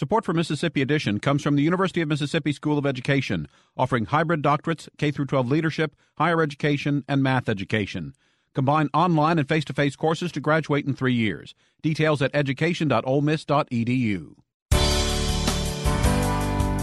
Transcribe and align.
Support 0.00 0.24
for 0.24 0.32
Mississippi 0.32 0.80
Edition 0.80 1.20
comes 1.20 1.42
from 1.42 1.56
the 1.56 1.62
University 1.62 2.00
of 2.00 2.08
Mississippi 2.08 2.52
School 2.52 2.78
of 2.78 2.86
Education, 2.86 3.46
offering 3.76 4.06
hybrid 4.06 4.42
doctorates, 4.42 4.88
K 4.96 5.10
12 5.10 5.46
leadership, 5.46 5.94
higher 6.16 6.40
education, 6.40 7.04
and 7.06 7.22
math 7.22 7.50
education. 7.50 8.14
Combine 8.54 8.88
online 8.94 9.38
and 9.38 9.46
face-to-face 9.46 9.96
courses 9.96 10.32
to 10.32 10.40
graduate 10.40 10.86
in 10.86 10.94
3 10.94 11.12
years. 11.12 11.54
Details 11.82 12.22
at 12.22 12.30
education.olemiss.edu. 12.32 14.36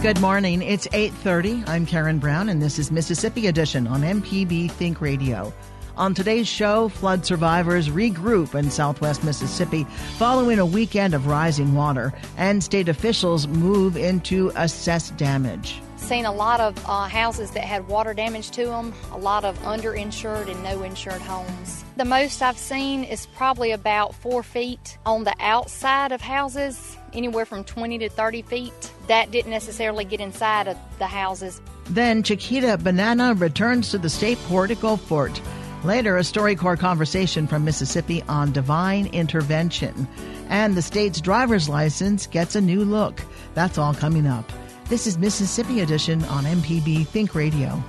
Good 0.00 0.20
morning. 0.20 0.62
It's 0.62 0.86
8:30. 0.92 1.68
I'm 1.68 1.86
Karen 1.86 2.20
Brown 2.20 2.48
and 2.48 2.62
this 2.62 2.78
is 2.78 2.92
Mississippi 2.92 3.48
Edition 3.48 3.88
on 3.88 4.02
MPB 4.02 4.70
Think 4.70 5.00
Radio. 5.00 5.52
On 5.98 6.14
today's 6.14 6.46
show, 6.46 6.88
flood 6.88 7.26
survivors 7.26 7.88
regroup 7.88 8.54
in 8.54 8.70
southwest 8.70 9.24
Mississippi 9.24 9.82
following 10.16 10.60
a 10.60 10.64
weekend 10.64 11.12
of 11.12 11.26
rising 11.26 11.74
water, 11.74 12.12
and 12.36 12.62
state 12.62 12.88
officials 12.88 13.48
move 13.48 13.96
in 13.96 14.20
to 14.20 14.52
assess 14.54 15.10
damage. 15.10 15.82
Seen 15.96 16.24
a 16.24 16.32
lot 16.32 16.60
of 16.60 16.78
uh, 16.86 17.08
houses 17.08 17.50
that 17.50 17.64
had 17.64 17.88
water 17.88 18.14
damage 18.14 18.52
to 18.52 18.66
them, 18.66 18.94
a 19.10 19.18
lot 19.18 19.44
of 19.44 19.58
underinsured 19.62 20.48
and 20.48 20.62
no 20.62 20.84
insured 20.84 21.20
homes. 21.20 21.84
The 21.96 22.04
most 22.04 22.42
I've 22.42 22.56
seen 22.56 23.02
is 23.02 23.26
probably 23.34 23.72
about 23.72 24.14
four 24.14 24.44
feet 24.44 24.98
on 25.04 25.24
the 25.24 25.34
outside 25.40 26.12
of 26.12 26.20
houses, 26.20 26.96
anywhere 27.12 27.44
from 27.44 27.64
20 27.64 27.98
to 27.98 28.08
30 28.08 28.42
feet. 28.42 28.92
That 29.08 29.32
didn't 29.32 29.50
necessarily 29.50 30.04
get 30.04 30.20
inside 30.20 30.68
of 30.68 30.76
the 31.00 31.08
houses. 31.08 31.60
Then 31.90 32.22
Chiquita 32.22 32.78
Banana 32.78 33.34
returns 33.34 33.90
to 33.90 33.98
the 33.98 34.10
state 34.10 34.38
port 34.46 34.70
at 34.70 34.76
Gulfport. 34.76 35.40
Later, 35.84 36.16
a 36.16 36.22
StoryCorps 36.22 36.80
conversation 36.80 37.46
from 37.46 37.64
Mississippi 37.64 38.22
on 38.28 38.52
divine 38.52 39.06
intervention. 39.06 40.08
And 40.48 40.74
the 40.74 40.82
state's 40.82 41.20
driver's 41.20 41.68
license 41.68 42.26
gets 42.26 42.56
a 42.56 42.60
new 42.60 42.84
look. 42.84 43.22
That's 43.54 43.78
all 43.78 43.94
coming 43.94 44.26
up. 44.26 44.50
This 44.88 45.06
is 45.06 45.18
Mississippi 45.18 45.80
Edition 45.80 46.24
on 46.24 46.44
MPB 46.44 47.06
Think 47.06 47.34
Radio. 47.34 47.82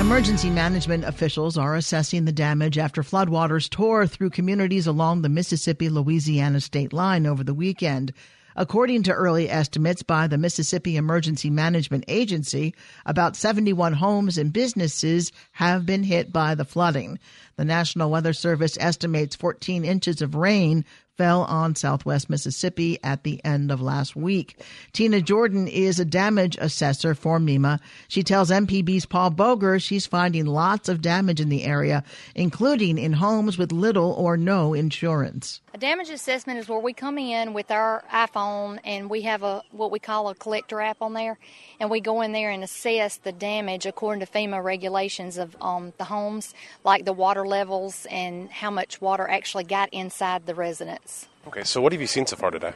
Emergency 0.00 0.50
management 0.50 1.04
officials 1.04 1.56
are 1.58 1.74
assessing 1.74 2.24
the 2.24 2.32
damage 2.32 2.78
after 2.78 3.02
floodwaters 3.02 3.68
tore 3.68 4.06
through 4.06 4.30
communities 4.30 4.86
along 4.86 5.22
the 5.22 5.28
Mississippi 5.28 5.88
Louisiana 5.88 6.60
state 6.60 6.92
line 6.92 7.26
over 7.26 7.42
the 7.42 7.54
weekend. 7.54 8.12
According 8.58 9.02
to 9.02 9.12
early 9.12 9.50
estimates 9.50 10.02
by 10.02 10.26
the 10.26 10.38
Mississippi 10.38 10.96
Emergency 10.96 11.50
Management 11.50 12.04
Agency, 12.08 12.74
about 13.04 13.36
71 13.36 13.92
homes 13.92 14.38
and 14.38 14.50
businesses 14.50 15.30
have 15.52 15.84
been 15.84 16.02
hit 16.02 16.32
by 16.32 16.54
the 16.54 16.64
flooding. 16.64 17.18
The 17.56 17.66
National 17.66 18.10
Weather 18.10 18.32
Service 18.32 18.78
estimates 18.80 19.36
14 19.36 19.84
inches 19.84 20.22
of 20.22 20.34
rain 20.34 20.86
fell 21.16 21.42
on 21.42 21.74
southwest 21.74 22.28
Mississippi 22.28 22.98
at 23.02 23.22
the 23.22 23.42
end 23.44 23.70
of 23.70 23.80
last 23.80 24.14
week. 24.14 24.62
Tina 24.92 25.20
Jordan 25.20 25.66
is 25.66 25.98
a 25.98 26.04
damage 26.04 26.56
assessor 26.60 27.14
for 27.14 27.38
MEMA. 27.38 27.80
She 28.08 28.22
tells 28.22 28.50
MPB's 28.50 29.06
Paul 29.06 29.30
Boger 29.30 29.78
she's 29.78 30.06
finding 30.06 30.46
lots 30.46 30.88
of 30.88 31.00
damage 31.00 31.40
in 31.40 31.48
the 31.48 31.64
area, 31.64 32.04
including 32.34 32.98
in 32.98 33.14
homes 33.14 33.56
with 33.56 33.72
little 33.72 34.12
or 34.12 34.36
no 34.36 34.74
insurance. 34.74 35.60
A 35.72 35.78
damage 35.78 36.10
assessment 36.10 36.58
is 36.58 36.68
where 36.68 36.78
we 36.78 36.92
come 36.92 37.18
in 37.18 37.52
with 37.52 37.70
our 37.70 38.04
iPhone 38.12 38.78
and 38.84 39.10
we 39.10 39.22
have 39.22 39.42
a 39.42 39.62
what 39.72 39.90
we 39.90 39.98
call 39.98 40.28
a 40.28 40.34
collector 40.34 40.80
app 40.80 41.02
on 41.02 41.12
there, 41.12 41.38
and 41.80 41.90
we 41.90 42.00
go 42.00 42.22
in 42.22 42.32
there 42.32 42.50
and 42.50 42.64
assess 42.64 43.16
the 43.18 43.32
damage 43.32 43.86
according 43.86 44.24
to 44.24 44.30
FEMA 44.30 44.62
regulations 44.62 45.36
of 45.38 45.56
um, 45.60 45.92
the 45.98 46.04
homes, 46.04 46.54
like 46.84 47.04
the 47.04 47.12
water 47.12 47.46
levels 47.46 48.06
and 48.10 48.50
how 48.50 48.70
much 48.70 49.00
water 49.00 49.28
actually 49.28 49.64
got 49.64 49.88
inside 49.92 50.46
the 50.46 50.54
residence. 50.54 51.05
Okay, 51.46 51.62
so 51.62 51.80
what 51.80 51.92
have 51.92 52.00
you 52.00 52.08
seen 52.08 52.26
so 52.26 52.34
far 52.34 52.50
today? 52.50 52.72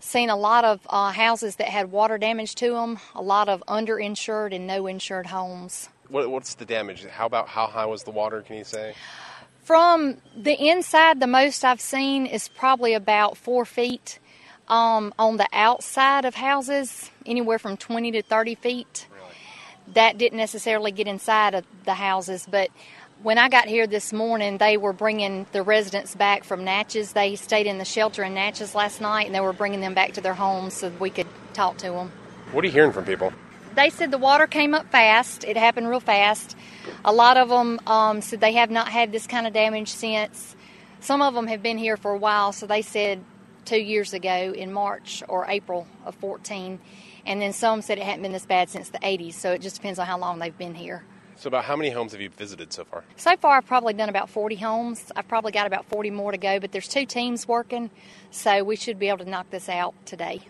Seen 0.00 0.28
a 0.28 0.36
lot 0.36 0.64
of 0.64 0.80
uh, 0.90 1.12
houses 1.12 1.56
that 1.56 1.68
had 1.68 1.92
water 1.92 2.18
damage 2.18 2.56
to 2.56 2.72
them, 2.72 2.98
a 3.14 3.22
lot 3.22 3.48
of 3.48 3.62
underinsured 3.68 4.52
and 4.52 4.66
no 4.66 4.88
insured 4.88 5.26
homes. 5.26 5.88
What, 6.08 6.28
what's 6.28 6.54
the 6.54 6.64
damage? 6.64 7.04
How 7.06 7.26
about 7.26 7.48
how 7.48 7.68
high 7.68 7.86
was 7.86 8.02
the 8.02 8.10
water? 8.10 8.42
Can 8.42 8.56
you 8.56 8.64
say? 8.64 8.94
From 9.62 10.16
the 10.36 10.54
inside, 10.54 11.20
the 11.20 11.28
most 11.28 11.64
I've 11.64 11.80
seen 11.80 12.26
is 12.26 12.48
probably 12.48 12.94
about 12.94 13.36
four 13.36 13.64
feet. 13.64 14.18
Um, 14.66 15.14
on 15.18 15.38
the 15.38 15.48
outside 15.52 16.26
of 16.26 16.34
houses, 16.34 17.10
anywhere 17.24 17.58
from 17.58 17.76
20 17.76 18.12
to 18.12 18.22
30 18.22 18.54
feet. 18.56 19.06
Really? 19.10 19.94
That 19.94 20.18
didn't 20.18 20.36
necessarily 20.36 20.90
get 20.90 21.06
inside 21.06 21.54
of 21.54 21.64
the 21.84 21.94
houses, 21.94 22.46
but 22.50 22.68
when 23.22 23.36
I 23.36 23.48
got 23.48 23.66
here 23.66 23.86
this 23.86 24.12
morning, 24.12 24.58
they 24.58 24.76
were 24.76 24.92
bringing 24.92 25.46
the 25.52 25.62
residents 25.62 26.14
back 26.14 26.44
from 26.44 26.64
Natchez. 26.64 27.12
They 27.12 27.34
stayed 27.36 27.66
in 27.66 27.78
the 27.78 27.84
shelter 27.84 28.22
in 28.22 28.34
Natchez 28.34 28.74
last 28.74 29.00
night, 29.00 29.26
and 29.26 29.34
they 29.34 29.40
were 29.40 29.52
bringing 29.52 29.80
them 29.80 29.94
back 29.94 30.12
to 30.12 30.20
their 30.20 30.34
homes 30.34 30.74
so 30.74 30.92
we 31.00 31.10
could 31.10 31.26
talk 31.52 31.78
to 31.78 31.90
them. 31.90 32.12
What 32.52 32.64
are 32.64 32.68
you 32.68 32.72
hearing 32.72 32.92
from 32.92 33.04
people? 33.04 33.32
They 33.74 33.90
said 33.90 34.10
the 34.10 34.18
water 34.18 34.46
came 34.46 34.74
up 34.74 34.90
fast. 34.90 35.44
It 35.44 35.56
happened 35.56 35.88
real 35.88 36.00
fast. 36.00 36.56
A 37.04 37.12
lot 37.12 37.36
of 37.36 37.48
them 37.48 37.80
um, 37.86 38.20
said 38.22 38.40
they 38.40 38.52
have 38.52 38.70
not 38.70 38.88
had 38.88 39.12
this 39.12 39.26
kind 39.26 39.46
of 39.46 39.52
damage 39.52 39.88
since. 39.88 40.56
Some 41.00 41.20
of 41.20 41.34
them 41.34 41.46
have 41.48 41.62
been 41.62 41.78
here 41.78 41.96
for 41.96 42.12
a 42.12 42.18
while, 42.18 42.52
so 42.52 42.66
they 42.66 42.82
said 42.82 43.22
two 43.64 43.80
years 43.80 44.14
ago 44.14 44.52
in 44.56 44.72
March 44.72 45.22
or 45.28 45.46
April 45.48 45.86
of 46.04 46.14
14. 46.16 46.78
And 47.26 47.42
then 47.42 47.52
some 47.52 47.82
said 47.82 47.98
it 47.98 48.04
hadn't 48.04 48.22
been 48.22 48.32
this 48.32 48.46
bad 48.46 48.70
since 48.70 48.88
the 48.88 48.98
80s, 48.98 49.34
so 49.34 49.52
it 49.52 49.60
just 49.60 49.76
depends 49.76 49.98
on 49.98 50.06
how 50.06 50.18
long 50.18 50.38
they've 50.38 50.56
been 50.56 50.74
here. 50.74 51.04
So, 51.38 51.46
about 51.46 51.64
how 51.64 51.76
many 51.76 51.90
homes 51.90 52.10
have 52.12 52.20
you 52.20 52.30
visited 52.30 52.72
so 52.72 52.84
far? 52.84 53.04
So 53.16 53.36
far, 53.36 53.58
I've 53.58 53.66
probably 53.66 53.94
done 53.94 54.08
about 54.08 54.28
40 54.28 54.56
homes. 54.56 55.12
I've 55.14 55.28
probably 55.28 55.52
got 55.52 55.68
about 55.68 55.84
40 55.84 56.10
more 56.10 56.32
to 56.32 56.38
go, 56.38 56.58
but 56.58 56.72
there's 56.72 56.88
two 56.88 57.06
teams 57.06 57.46
working, 57.46 57.90
so 58.32 58.64
we 58.64 58.74
should 58.74 58.98
be 58.98 59.08
able 59.08 59.18
to 59.18 59.30
knock 59.30 59.48
this 59.50 59.68
out 59.68 59.94
today. 60.04 60.40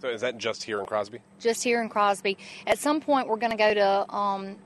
So, 0.00 0.08
is 0.08 0.22
that 0.22 0.38
just 0.38 0.62
here 0.62 0.80
in 0.80 0.86
Crosby? 0.86 1.20
Just 1.38 1.62
here 1.62 1.82
in 1.82 1.90
Crosby. 1.90 2.38
At 2.66 2.78
some 2.78 3.02
point, 3.02 3.28
we're 3.28 3.36
going 3.36 3.52
to 3.52 3.58
go 3.58 3.74
to 3.74 4.14
um, 4.14 4.56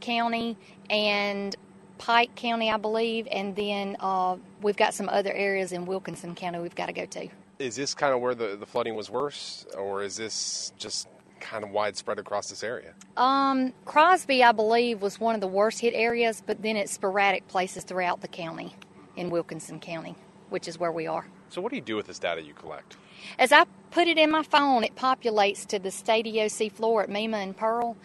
County 0.00 0.56
and 0.88 1.56
Pike 1.98 2.36
County, 2.36 2.70
I 2.70 2.76
believe, 2.76 3.26
and 3.28 3.56
then 3.56 3.96
uh, 3.98 4.36
we've 4.62 4.76
got 4.76 4.94
some 4.94 5.08
other 5.08 5.32
areas 5.32 5.72
in 5.72 5.86
Wilkinson 5.86 6.36
County 6.36 6.60
we've 6.60 6.76
got 6.76 6.86
to 6.86 6.92
go 6.92 7.04
to. 7.04 7.28
Is 7.58 7.74
this 7.74 7.94
kind 7.94 8.14
of 8.14 8.20
where 8.20 8.36
the, 8.36 8.54
the 8.54 8.66
flooding 8.66 8.94
was 8.94 9.10
worse, 9.10 9.66
or 9.76 10.04
is 10.04 10.16
this 10.16 10.72
just 10.78 11.08
kind 11.40 11.64
of 11.64 11.70
widespread 11.70 12.18
across 12.18 12.48
this 12.48 12.62
area? 12.62 12.94
Um, 13.16 13.72
Crosby, 13.84 14.42
I 14.42 14.52
believe, 14.52 15.02
was 15.02 15.20
one 15.20 15.34
of 15.34 15.40
the 15.40 15.46
worst 15.46 15.80
hit 15.80 15.94
areas, 15.94 16.42
but 16.44 16.62
then 16.62 16.76
it's 16.76 16.92
sporadic 16.92 17.46
places 17.48 17.84
throughout 17.84 18.20
the 18.20 18.28
county 18.28 18.74
in 19.16 19.30
Wilkinson 19.30 19.80
County, 19.80 20.14
which 20.50 20.68
is 20.68 20.78
where 20.78 20.92
we 20.92 21.06
are. 21.06 21.26
So, 21.48 21.60
what 21.60 21.70
do 21.70 21.76
you 21.76 21.82
do 21.82 21.96
with 21.96 22.06
this 22.06 22.18
data 22.18 22.42
you 22.42 22.54
collect? 22.54 22.96
As 23.38 23.52
I 23.52 23.64
put 23.90 24.08
it 24.08 24.18
in 24.18 24.30
my 24.30 24.42
phone, 24.42 24.84
it 24.84 24.94
populates 24.94 25.66
to 25.68 25.78
the 25.78 25.90
state 25.90 26.26
EOC 26.26 26.72
floor 26.72 27.02
at 27.02 27.08
MEMA 27.08 27.42
and 27.42 27.56
Pearl, 27.56 27.96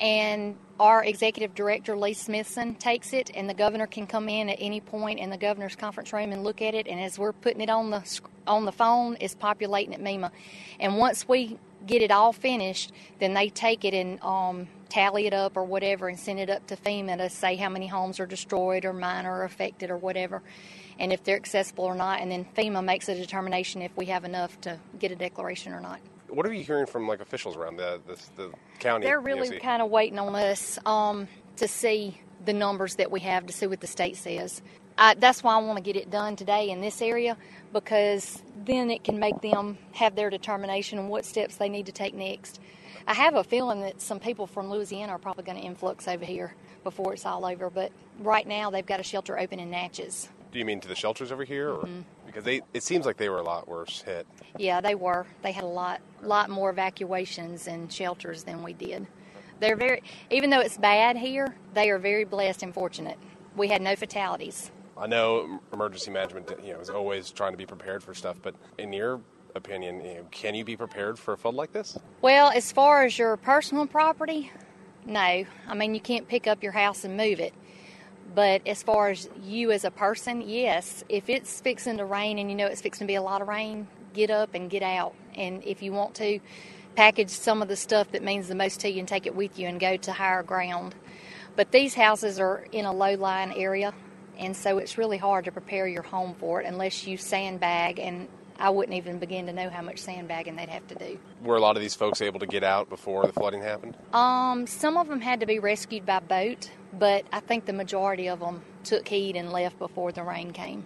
and 0.00 0.56
our 0.80 1.04
executive 1.04 1.54
director 1.54 1.96
Lee 1.96 2.14
Smithson 2.14 2.74
takes 2.76 3.12
it, 3.12 3.30
and 3.34 3.48
the 3.48 3.54
governor 3.54 3.86
can 3.86 4.06
come 4.06 4.28
in 4.28 4.48
at 4.48 4.58
any 4.60 4.80
point 4.80 5.18
in 5.18 5.30
the 5.30 5.36
governor's 5.36 5.76
conference 5.76 6.12
room 6.12 6.32
and 6.32 6.44
look 6.44 6.62
at 6.62 6.74
it. 6.74 6.86
And 6.86 7.00
as 7.00 7.18
we're 7.18 7.32
putting 7.32 7.60
it 7.60 7.70
on 7.70 7.90
the 7.90 8.20
on 8.46 8.64
the 8.64 8.72
phone, 8.72 9.16
it's 9.20 9.34
populating 9.34 9.94
at 9.94 10.00
MEMA. 10.00 10.30
And 10.80 10.98
once 10.98 11.28
we 11.28 11.58
get 11.86 12.02
it 12.02 12.10
all 12.10 12.32
finished, 12.32 12.92
then 13.18 13.34
they 13.34 13.48
take 13.48 13.84
it 13.84 13.94
and 13.94 14.20
um, 14.22 14.68
tally 14.88 15.26
it 15.26 15.34
up 15.34 15.56
or 15.56 15.64
whatever 15.64 16.08
and 16.08 16.18
send 16.18 16.38
it 16.38 16.50
up 16.50 16.66
to 16.66 16.76
FEMA 16.76 17.16
to 17.18 17.30
say 17.30 17.56
how 17.56 17.68
many 17.68 17.86
homes 17.86 18.20
are 18.20 18.26
destroyed 18.26 18.84
or 18.84 18.92
minor 18.92 19.38
or 19.38 19.44
affected 19.44 19.90
or 19.90 19.96
whatever, 19.96 20.42
and 20.98 21.12
if 21.12 21.22
they're 21.24 21.36
accessible 21.36 21.84
or 21.84 21.94
not. 21.94 22.20
And 22.20 22.30
then 22.30 22.46
FEMA 22.56 22.84
makes 22.84 23.08
a 23.08 23.14
determination 23.14 23.82
if 23.82 23.96
we 23.96 24.06
have 24.06 24.24
enough 24.24 24.60
to 24.62 24.78
get 24.98 25.12
a 25.12 25.16
declaration 25.16 25.72
or 25.72 25.80
not. 25.80 26.00
What 26.28 26.46
are 26.46 26.52
you 26.52 26.64
hearing 26.64 26.86
from 26.86 27.08
like 27.08 27.20
officials 27.20 27.56
around 27.56 27.76
the 27.76 28.00
the, 28.06 28.18
the 28.36 28.52
county? 28.78 29.06
They're 29.06 29.20
really 29.20 29.58
kind 29.58 29.80
of 29.80 29.90
waiting 29.90 30.18
on 30.18 30.34
us 30.34 30.78
um, 30.84 31.26
to 31.56 31.66
see 31.66 32.20
the 32.44 32.52
numbers 32.52 32.96
that 32.96 33.10
we 33.10 33.20
have 33.20 33.46
to 33.46 33.52
see 33.52 33.66
what 33.66 33.80
the 33.80 33.86
state 33.86 34.16
says. 34.16 34.62
I, 34.98 35.14
that's 35.14 35.42
why 35.44 35.54
I 35.54 35.58
want 35.58 35.78
to 35.78 35.82
get 35.82 35.96
it 35.96 36.10
done 36.10 36.36
today 36.36 36.70
in 36.70 36.80
this 36.80 37.00
area 37.00 37.36
because 37.72 38.42
then 38.64 38.90
it 38.90 39.04
can 39.04 39.18
make 39.18 39.40
them 39.40 39.78
have 39.92 40.16
their 40.16 40.30
determination 40.30 40.98
on 40.98 41.08
what 41.08 41.24
steps 41.24 41.56
they 41.56 41.68
need 41.68 41.86
to 41.86 41.92
take 41.92 42.14
next. 42.14 42.60
I 43.06 43.14
have 43.14 43.34
a 43.36 43.44
feeling 43.44 43.80
that 43.82 44.00
some 44.02 44.20
people 44.20 44.46
from 44.46 44.70
Louisiana 44.70 45.12
are 45.12 45.18
probably 45.18 45.44
going 45.44 45.58
to 45.58 45.64
influx 45.64 46.08
over 46.08 46.24
here 46.24 46.54
before 46.84 47.14
it's 47.14 47.24
all 47.24 47.46
over. 47.46 47.70
But 47.70 47.92
right 48.20 48.46
now, 48.46 48.70
they've 48.70 48.84
got 48.84 49.00
a 49.00 49.04
shelter 49.04 49.38
open 49.38 49.60
in 49.60 49.70
Natchez. 49.70 50.28
Do 50.52 50.58
you 50.58 50.64
mean 50.64 50.80
to 50.80 50.88
the 50.88 50.94
shelters 50.94 51.30
over 51.32 51.44
here, 51.44 51.70
or 51.70 51.82
Mm-hmm. 51.84 52.00
because 52.26 52.44
they? 52.44 52.62
It 52.74 52.82
seems 52.82 53.06
like 53.06 53.16
they 53.18 53.28
were 53.28 53.38
a 53.38 53.42
lot 53.44 53.68
worse 53.68 54.02
hit. 54.02 54.26
Yeah, 54.58 54.80
they 54.80 54.94
were. 54.94 55.26
They 55.42 55.52
had 55.52 55.64
a 55.64 55.68
lot, 55.68 56.00
lot 56.22 56.50
more 56.50 56.70
evacuations 56.70 57.66
and 57.68 57.92
shelters 57.92 58.44
than 58.44 58.62
we 58.62 58.72
did. 58.72 59.06
They're 59.60 59.76
very, 59.76 60.02
even 60.30 60.50
though 60.50 60.60
it's 60.60 60.78
bad 60.78 61.16
here, 61.16 61.54
they 61.74 61.90
are 61.90 61.98
very 61.98 62.24
blessed 62.24 62.62
and 62.62 62.74
fortunate. 62.74 63.18
We 63.56 63.68
had 63.68 63.82
no 63.82 63.94
fatalities. 63.96 64.70
I 64.98 65.06
know 65.06 65.60
emergency 65.72 66.10
management, 66.10 66.50
you 66.62 66.72
know, 66.72 66.80
is 66.80 66.90
always 66.90 67.30
trying 67.30 67.52
to 67.52 67.58
be 67.58 67.66
prepared 67.66 68.02
for 68.02 68.14
stuff. 68.14 68.36
But 68.42 68.54
in 68.78 68.92
your 68.92 69.20
opinion, 69.54 70.04
you 70.04 70.14
know, 70.14 70.26
can 70.30 70.54
you 70.54 70.64
be 70.64 70.76
prepared 70.76 71.18
for 71.18 71.34
a 71.34 71.36
flood 71.36 71.54
like 71.54 71.72
this? 71.72 71.98
Well, 72.20 72.50
as 72.50 72.72
far 72.72 73.04
as 73.04 73.18
your 73.18 73.36
personal 73.36 73.86
property, 73.86 74.50
no. 75.06 75.44
I 75.66 75.74
mean, 75.74 75.94
you 75.94 76.00
can't 76.00 76.26
pick 76.26 76.46
up 76.46 76.62
your 76.62 76.72
house 76.72 77.04
and 77.04 77.16
move 77.16 77.40
it. 77.40 77.54
But 78.34 78.66
as 78.66 78.82
far 78.82 79.08
as 79.08 79.28
you 79.42 79.70
as 79.70 79.84
a 79.84 79.90
person, 79.90 80.42
yes. 80.42 81.04
If 81.08 81.28
it's 81.28 81.60
fixing 81.60 81.96
to 81.98 82.04
rain 82.04 82.38
and 82.38 82.50
you 82.50 82.56
know 82.56 82.66
it's 82.66 82.82
fixing 82.82 83.06
to 83.06 83.10
be 83.10 83.14
a 83.14 83.22
lot 83.22 83.40
of 83.40 83.48
rain, 83.48 83.88
get 84.12 84.30
up 84.30 84.54
and 84.54 84.68
get 84.68 84.82
out. 84.82 85.14
And 85.34 85.62
if 85.64 85.82
you 85.82 85.92
want 85.92 86.14
to, 86.16 86.40
package 86.98 87.30
some 87.30 87.62
of 87.62 87.68
the 87.68 87.76
stuff 87.76 88.10
that 88.10 88.24
means 88.24 88.48
the 88.48 88.56
most 88.56 88.80
to 88.80 88.88
you 88.88 88.98
and 88.98 89.06
take 89.06 89.24
it 89.24 89.32
with 89.32 89.56
you 89.56 89.68
and 89.68 89.78
go 89.78 89.96
to 89.96 90.12
higher 90.12 90.42
ground. 90.42 90.96
But 91.54 91.70
these 91.70 91.94
houses 91.94 92.40
are 92.40 92.66
in 92.72 92.84
a 92.84 92.92
low 92.92 93.14
lying 93.14 93.54
area, 93.54 93.94
and 94.38 94.56
so 94.56 94.78
it's 94.78 94.96
really 94.96 95.18
hard 95.18 95.44
to 95.46 95.52
prepare 95.52 95.86
your 95.86 96.02
home 96.02 96.34
for 96.38 96.60
it 96.62 96.66
unless 96.66 97.06
you 97.06 97.16
sandbag. 97.16 97.98
And 97.98 98.28
I 98.58 98.70
wouldn't 98.70 98.96
even 98.96 99.18
begin 99.18 99.46
to 99.46 99.52
know 99.52 99.70
how 99.70 99.82
much 99.82 99.98
sandbagging 99.98 100.56
they'd 100.56 100.68
have 100.68 100.86
to 100.88 100.94
do. 100.94 101.18
Were 101.42 101.56
a 101.56 101.60
lot 101.60 101.76
of 101.76 101.82
these 101.82 101.94
folks 101.94 102.20
able 102.20 102.40
to 102.40 102.46
get 102.46 102.64
out 102.64 102.88
before 102.88 103.26
the 103.26 103.32
flooding 103.32 103.62
happened? 103.62 103.96
Um, 104.12 104.66
some 104.66 104.96
of 104.96 105.08
them 105.08 105.20
had 105.20 105.40
to 105.40 105.46
be 105.46 105.58
rescued 105.58 106.06
by 106.06 106.20
boat, 106.20 106.70
but 106.92 107.24
I 107.32 107.40
think 107.40 107.66
the 107.66 107.72
majority 107.72 108.28
of 108.28 108.40
them 108.40 108.62
took 108.84 109.06
heed 109.06 109.36
and 109.36 109.52
left 109.52 109.78
before 109.78 110.12
the 110.12 110.22
rain 110.22 110.52
came. 110.52 110.84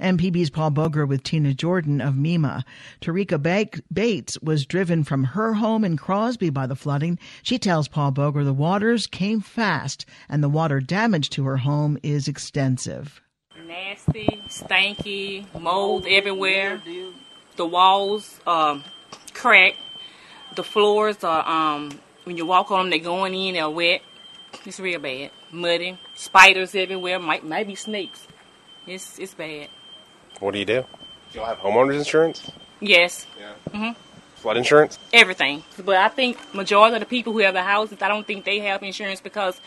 MPB's 0.00 0.50
Paul 0.50 0.70
Boger 0.70 1.06
with 1.06 1.22
Tina 1.22 1.54
Jordan 1.54 2.00
of 2.00 2.14
MEMA. 2.14 2.64
Tarika 3.00 3.40
ba- 3.42 3.80
Bates 3.92 4.38
was 4.40 4.66
driven 4.66 5.04
from 5.04 5.24
her 5.24 5.54
home 5.54 5.84
in 5.84 5.96
Crosby 5.96 6.50
by 6.50 6.66
the 6.66 6.76
flooding. 6.76 7.18
She 7.42 7.58
tells 7.58 7.88
Paul 7.88 8.10
Boger 8.10 8.44
the 8.44 8.52
waters 8.52 9.06
came 9.06 9.40
fast 9.40 10.06
and 10.28 10.42
the 10.42 10.48
water 10.48 10.80
damage 10.80 11.30
to 11.30 11.44
her 11.44 11.58
home 11.58 11.98
is 12.02 12.28
extensive. 12.28 13.20
Nasty, 13.66 14.42
stanky, 14.48 15.44
mold 15.58 16.06
everywhere. 16.08 16.80
The 17.56 17.66
walls 17.66 18.40
um, 18.46 18.84
cracked. 19.32 19.78
The 20.54 20.62
floors 20.62 21.24
are, 21.24 21.46
um, 21.48 21.98
when 22.24 22.36
you 22.36 22.46
walk 22.46 22.70
on 22.70 22.84
them, 22.84 22.90
they're 22.90 22.98
going 22.98 23.34
in, 23.34 23.54
they're 23.54 23.68
wet. 23.68 24.02
It's 24.64 24.80
real 24.80 25.00
bad. 25.00 25.30
Muddy. 25.52 25.98
Spiders 26.14 26.74
everywhere. 26.74 27.18
Might, 27.18 27.44
maybe 27.44 27.74
snakes. 27.74 28.26
It's, 28.86 29.18
it's 29.18 29.34
bad. 29.34 29.68
What 30.40 30.52
do 30.52 30.58
you 30.58 30.64
do? 30.64 30.84
Do 31.32 31.38
y'all 31.38 31.46
have 31.46 31.58
homeowners 31.58 31.98
insurance? 31.98 32.50
Yes, 32.80 33.26
Yeah. 33.38 33.52
Mhm. 33.72 33.96
Flood 34.36 34.58
insurance? 34.58 34.98
everything. 35.12 35.64
But 35.82 35.96
I 35.96 36.08
think 36.08 36.36
majority 36.54 36.94
of 36.96 37.00
the 37.00 37.06
people 37.06 37.32
who 37.32 37.40
have 37.40 37.54
the 37.54 37.62
houses, 37.62 37.98
I 38.02 38.08
don't 38.08 38.26
think 38.26 38.44
they 38.44 38.60
have 38.60 38.82
insurance 38.82 39.20
because 39.20 39.60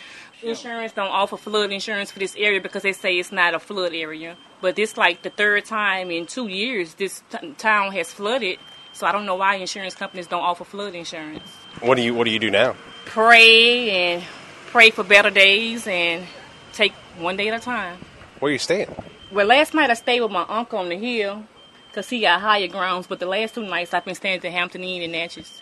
insurance 0.43 0.93
don't 0.93 1.09
offer 1.09 1.37
flood 1.37 1.71
insurance 1.71 2.11
for 2.11 2.19
this 2.19 2.35
area 2.37 2.61
because 2.61 2.83
they 2.83 2.93
say 2.93 3.17
it's 3.17 3.31
not 3.31 3.53
a 3.55 3.59
flood 3.59 3.93
area. 3.93 4.37
But 4.61 4.75
this 4.75 4.95
like 4.95 5.23
the 5.23 5.31
third 5.31 5.65
time 5.65 6.11
in 6.11 6.27
two 6.27 6.47
years 6.47 6.93
this 6.93 7.23
t- 7.31 7.53
town 7.57 7.91
has 7.93 8.13
flooded. 8.13 8.59
So 8.93 9.07
I 9.07 9.11
don't 9.11 9.25
know 9.25 9.35
why 9.35 9.55
insurance 9.55 9.95
companies 9.95 10.27
don't 10.27 10.43
offer 10.43 10.63
flood 10.63 10.93
insurance. 10.95 11.43
What 11.81 11.95
do 11.95 12.03
you 12.03 12.13
What 12.13 12.25
do 12.25 12.31
you 12.31 12.39
do 12.39 12.51
now? 12.51 12.75
Pray 13.05 13.89
and 13.89 14.23
pray 14.67 14.91
for 14.91 15.03
better 15.03 15.31
days 15.31 15.87
and 15.87 16.25
take 16.73 16.93
one 17.17 17.35
day 17.37 17.49
at 17.49 17.59
a 17.59 17.63
time. 17.63 17.97
Where 18.39 18.49
are 18.49 18.53
you 18.53 18.59
staying? 18.59 18.93
Well, 19.31 19.45
last 19.45 19.75
night 19.75 19.91
I 19.91 19.93
stayed 19.93 20.21
with 20.21 20.31
my 20.31 20.45
uncle 20.49 20.79
on 20.79 20.89
the 20.89 20.97
hill 20.97 21.43
because 21.87 22.09
he 22.09 22.21
got 22.21 22.41
higher 22.41 22.67
grounds. 22.67 23.05
But 23.05 23.19
the 23.19 23.27
last 23.27 23.53
two 23.53 23.63
nights 23.63 23.93
I've 23.93 24.05
been 24.05 24.15
staying 24.15 24.43
at 24.43 24.51
Hampton 24.51 24.83
Inn 24.83 25.03
in 25.03 25.11
Natchez. 25.11 25.61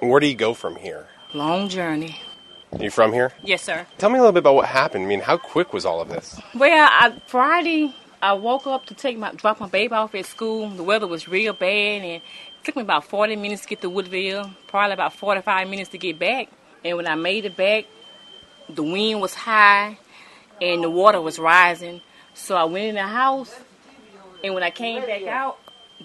Where 0.00 0.18
do 0.20 0.26
you 0.26 0.34
go 0.34 0.52
from 0.52 0.76
here? 0.76 1.06
Long 1.32 1.68
journey. 1.68 2.20
You 2.80 2.90
from 2.90 3.12
here? 3.12 3.32
Yes, 3.44 3.62
sir. 3.62 3.86
Tell 3.98 4.10
me 4.10 4.18
a 4.18 4.20
little 4.20 4.32
bit 4.32 4.40
about 4.40 4.56
what 4.56 4.66
happened. 4.66 5.04
I 5.04 5.06
mean, 5.06 5.20
how 5.20 5.36
quick 5.36 5.72
was 5.72 5.86
all 5.86 6.00
of 6.00 6.08
this? 6.08 6.40
Well, 6.54 6.88
I, 6.90 7.20
Friday 7.26 7.94
I 8.20 8.32
woke 8.32 8.66
up 8.66 8.86
to 8.86 8.94
take 8.94 9.16
my 9.16 9.32
drop 9.32 9.60
my 9.60 9.68
baby 9.68 9.94
off 9.94 10.14
at 10.16 10.26
school. 10.26 10.68
The 10.70 10.82
weather 10.82 11.06
was 11.06 11.28
real 11.28 11.52
bad, 11.52 12.02
and 12.02 12.04
it 12.04 12.22
took 12.64 12.74
me 12.74 12.82
about 12.82 13.04
40 13.04 13.36
minutes 13.36 13.62
to 13.62 13.68
get 13.68 13.80
to 13.82 13.90
Woodville. 13.90 14.50
Probably 14.66 14.92
about 14.92 15.12
45 15.14 15.68
minutes 15.68 15.90
to 15.90 15.98
get 15.98 16.18
back. 16.18 16.48
And 16.84 16.96
when 16.96 17.06
I 17.06 17.14
made 17.14 17.44
it 17.44 17.56
back, 17.56 17.84
the 18.68 18.82
wind 18.82 19.20
was 19.20 19.34
high, 19.34 19.98
and 20.60 20.82
the 20.82 20.90
water 20.90 21.20
was 21.20 21.38
rising. 21.38 22.00
So 22.34 22.56
I 22.56 22.64
went 22.64 22.86
in 22.86 22.94
the 22.96 23.02
house, 23.02 23.54
and 24.42 24.54
when 24.54 24.62
I 24.62 24.70
came 24.70 25.02
back 25.02 25.22
out, 25.26 25.58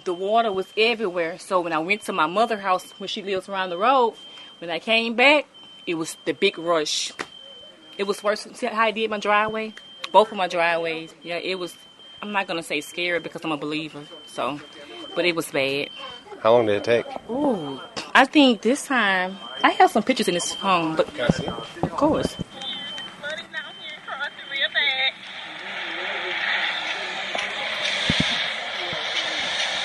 the 0.06 0.14
water 0.14 0.52
was 0.52 0.68
everywhere. 0.78 1.38
So 1.40 1.60
when 1.62 1.74
I 1.74 1.80
went 1.80 2.04
to 2.04 2.14
my 2.14 2.28
mother's 2.28 2.62
house, 2.62 2.92
where 3.00 3.08
she 3.08 3.22
lives 3.22 3.50
around 3.50 3.72
the 3.72 3.78
road, 3.78 4.14
when 4.60 4.70
I 4.70 4.80
came 4.80 5.16
back, 5.16 5.46
it 5.88 5.96
was 5.96 6.16
the 6.26 6.34
big 6.34 6.58
rush. 6.60 7.12
It 7.98 8.04
was 8.04 8.24
worse. 8.24 8.48
See 8.54 8.68
how 8.68 8.84
I 8.84 8.92
did 8.92 9.10
my 9.10 9.20
driveway? 9.20 9.74
Both 10.12 10.31
of 10.31 10.38
my 10.38 10.48
driveways. 10.48 11.14
Yeah, 11.22 11.38
it 11.38 11.56
was. 11.60 11.76
I'm 12.22 12.32
not 12.32 12.48
gonna 12.48 12.64
say 12.64 12.82
scary 12.82 13.20
because 13.20 13.44
I'm 13.44 13.52
a 13.52 13.58
believer. 13.58 14.04
So, 14.28 14.60
but 15.16 15.25
it 15.25 15.36
was 15.36 15.52
bad. 15.52 15.90
How 16.42 16.54
long 16.54 16.68
did 16.68 16.75
it 16.78 16.84
take? 16.84 17.06
Ooh, 17.30 17.82
I 18.16 18.25
think 18.25 18.62
this 18.62 18.86
time 18.86 19.38
I 19.64 19.72
have 19.72 19.92
some 19.92 20.04
pictures 20.04 20.28
in 20.28 20.36
this 20.36 20.54
phone, 20.54 20.96
but 20.96 21.08
Can 21.14 21.25
I 21.25 21.28
see? 21.30 21.48
of 21.48 21.92
course. 21.92 22.36
flooding 22.36 23.46
down 23.52 23.74
here 23.82 23.96
in 23.96 24.02
Crosby 24.08 24.44
real 24.52 24.70
bad. 24.74 25.14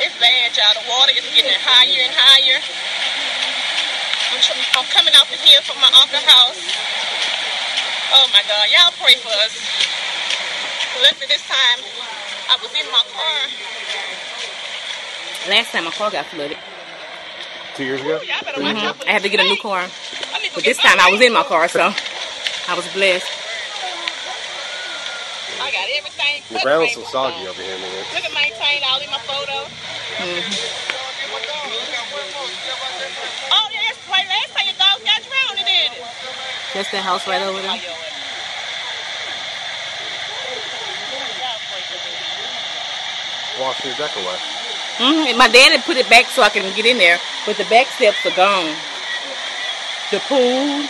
It's 0.00 0.18
bad, 0.20 0.56
y'all. 0.56 0.74
The 0.74 0.88
water 1.04 1.20
is 1.20 1.28
getting 1.36 1.52
higher 1.60 2.00
and 2.00 2.14
higher. 2.16 2.56
I'm, 4.32 4.40
tr- 4.40 4.56
I'm 4.72 4.88
coming 4.88 5.12
out 5.20 5.28
the 5.28 5.36
hill 5.36 5.60
from 5.68 5.76
my 5.84 5.92
uncle's 6.00 6.24
house. 6.24 6.56
Oh 8.16 8.24
my 8.32 8.40
God, 8.48 8.64
y'all 8.72 8.88
pray 8.96 9.12
for 9.20 9.28
us. 9.44 9.52
Luckily 11.04 11.28
this 11.28 11.44
time, 11.44 11.84
I 12.48 12.56
was 12.56 12.72
in 12.72 12.88
my 12.88 13.04
car. 13.12 13.36
Last 15.52 15.76
time 15.76 15.84
my 15.84 15.92
car 15.92 16.08
got 16.08 16.24
flooded. 16.32 16.56
Two 17.76 17.84
years 17.84 18.00
ago? 18.00 18.24
Y'all 18.24 18.40
better 18.40 18.64
watch 18.64 18.72
mm-hmm. 18.72 18.88
out 18.88 18.96
for 18.96 19.04
I 19.04 19.12
had 19.12 19.22
to 19.24 19.28
get 19.28 19.40
a 19.40 19.44
new 19.44 19.60
car, 19.60 19.84
I 19.84 20.40
need 20.40 20.56
to 20.56 20.56
but 20.56 20.64
this 20.64 20.78
time 20.80 20.96
I 21.04 21.12
was 21.12 21.20
in 21.20 21.34
my 21.36 21.44
car, 21.44 21.68
so 21.68 21.84
I 21.84 22.72
was 22.72 22.88
blessed. 22.96 23.28
I 25.60 25.68
got 25.68 25.84
everything. 25.84 26.40
The 26.48 26.54
but 26.54 26.62
ground's 26.64 26.96
so 26.96 27.04
soggy 27.04 27.44
over 27.44 27.60
here, 27.60 27.76
man. 27.76 27.92
Look 28.16 28.24
at 28.24 28.32
maintain 28.32 28.80
all 28.88 29.04
in 29.04 29.10
my 29.12 29.20
photos. 29.28 29.68
Oh, 29.68 30.24
mm-hmm 30.24 30.84
yeah, 33.74 33.80
that's 33.90 34.00
right. 34.08 34.26
Last 34.28 34.50
time 34.54 34.66
your 34.70 34.78
dog 34.78 34.98
got 35.02 35.20
drowned, 35.26 35.58
it 35.58 35.66
did 35.66 35.90
it. 35.98 36.02
That's 36.74 36.90
the 36.90 37.00
house 37.00 37.26
right 37.28 37.40
over 37.40 37.62
there. 37.62 37.80
Wash 43.60 43.84
your 43.84 43.94
deck 43.94 44.10
away. 44.16 44.36
hmm 44.98 45.38
My 45.38 45.46
dad 45.48 45.70
had 45.70 45.84
put 45.84 45.96
it 45.96 46.10
back 46.10 46.26
so 46.26 46.42
I 46.42 46.48
can 46.48 46.62
get 46.74 46.84
in 46.86 46.98
there, 46.98 47.18
but 47.46 47.56
the 47.56 47.64
back 47.70 47.86
steps 47.86 48.26
are 48.26 48.34
gone. 48.34 48.74
The 50.10 50.18
pool, 50.26 50.82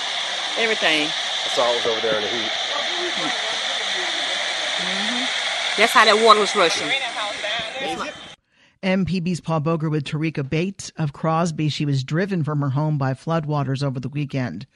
everything. 0.57 1.07
I 1.09 1.49
saw 1.53 1.71
it 1.71 1.77
was 1.77 1.87
over 1.87 2.01
there 2.01 2.17
in 2.17 2.23
the 2.23 2.29
heat. 2.29 2.51
Mhm. 4.81 5.29
That's 5.77 5.93
how 5.93 6.05
that 6.07 6.25
water 6.25 6.41
was 6.41 6.57
rushing. 6.57 6.91
MPB's 8.83 9.41
Paul 9.41 9.61
Boger 9.61 9.89
with 9.89 10.05
Tarika 10.05 10.49
Bates 10.49 10.93
of 10.97 11.13
Crosby. 11.13 11.69
She 11.69 11.85
was 11.87 12.05
driven 12.05 12.45
from 12.45 12.61
her 12.61 12.71
home 12.71 12.99
by 12.99 13.15
floodwaters 13.15 13.83
over 13.83 13.99
the 13.99 14.11
weekend. 14.11 14.67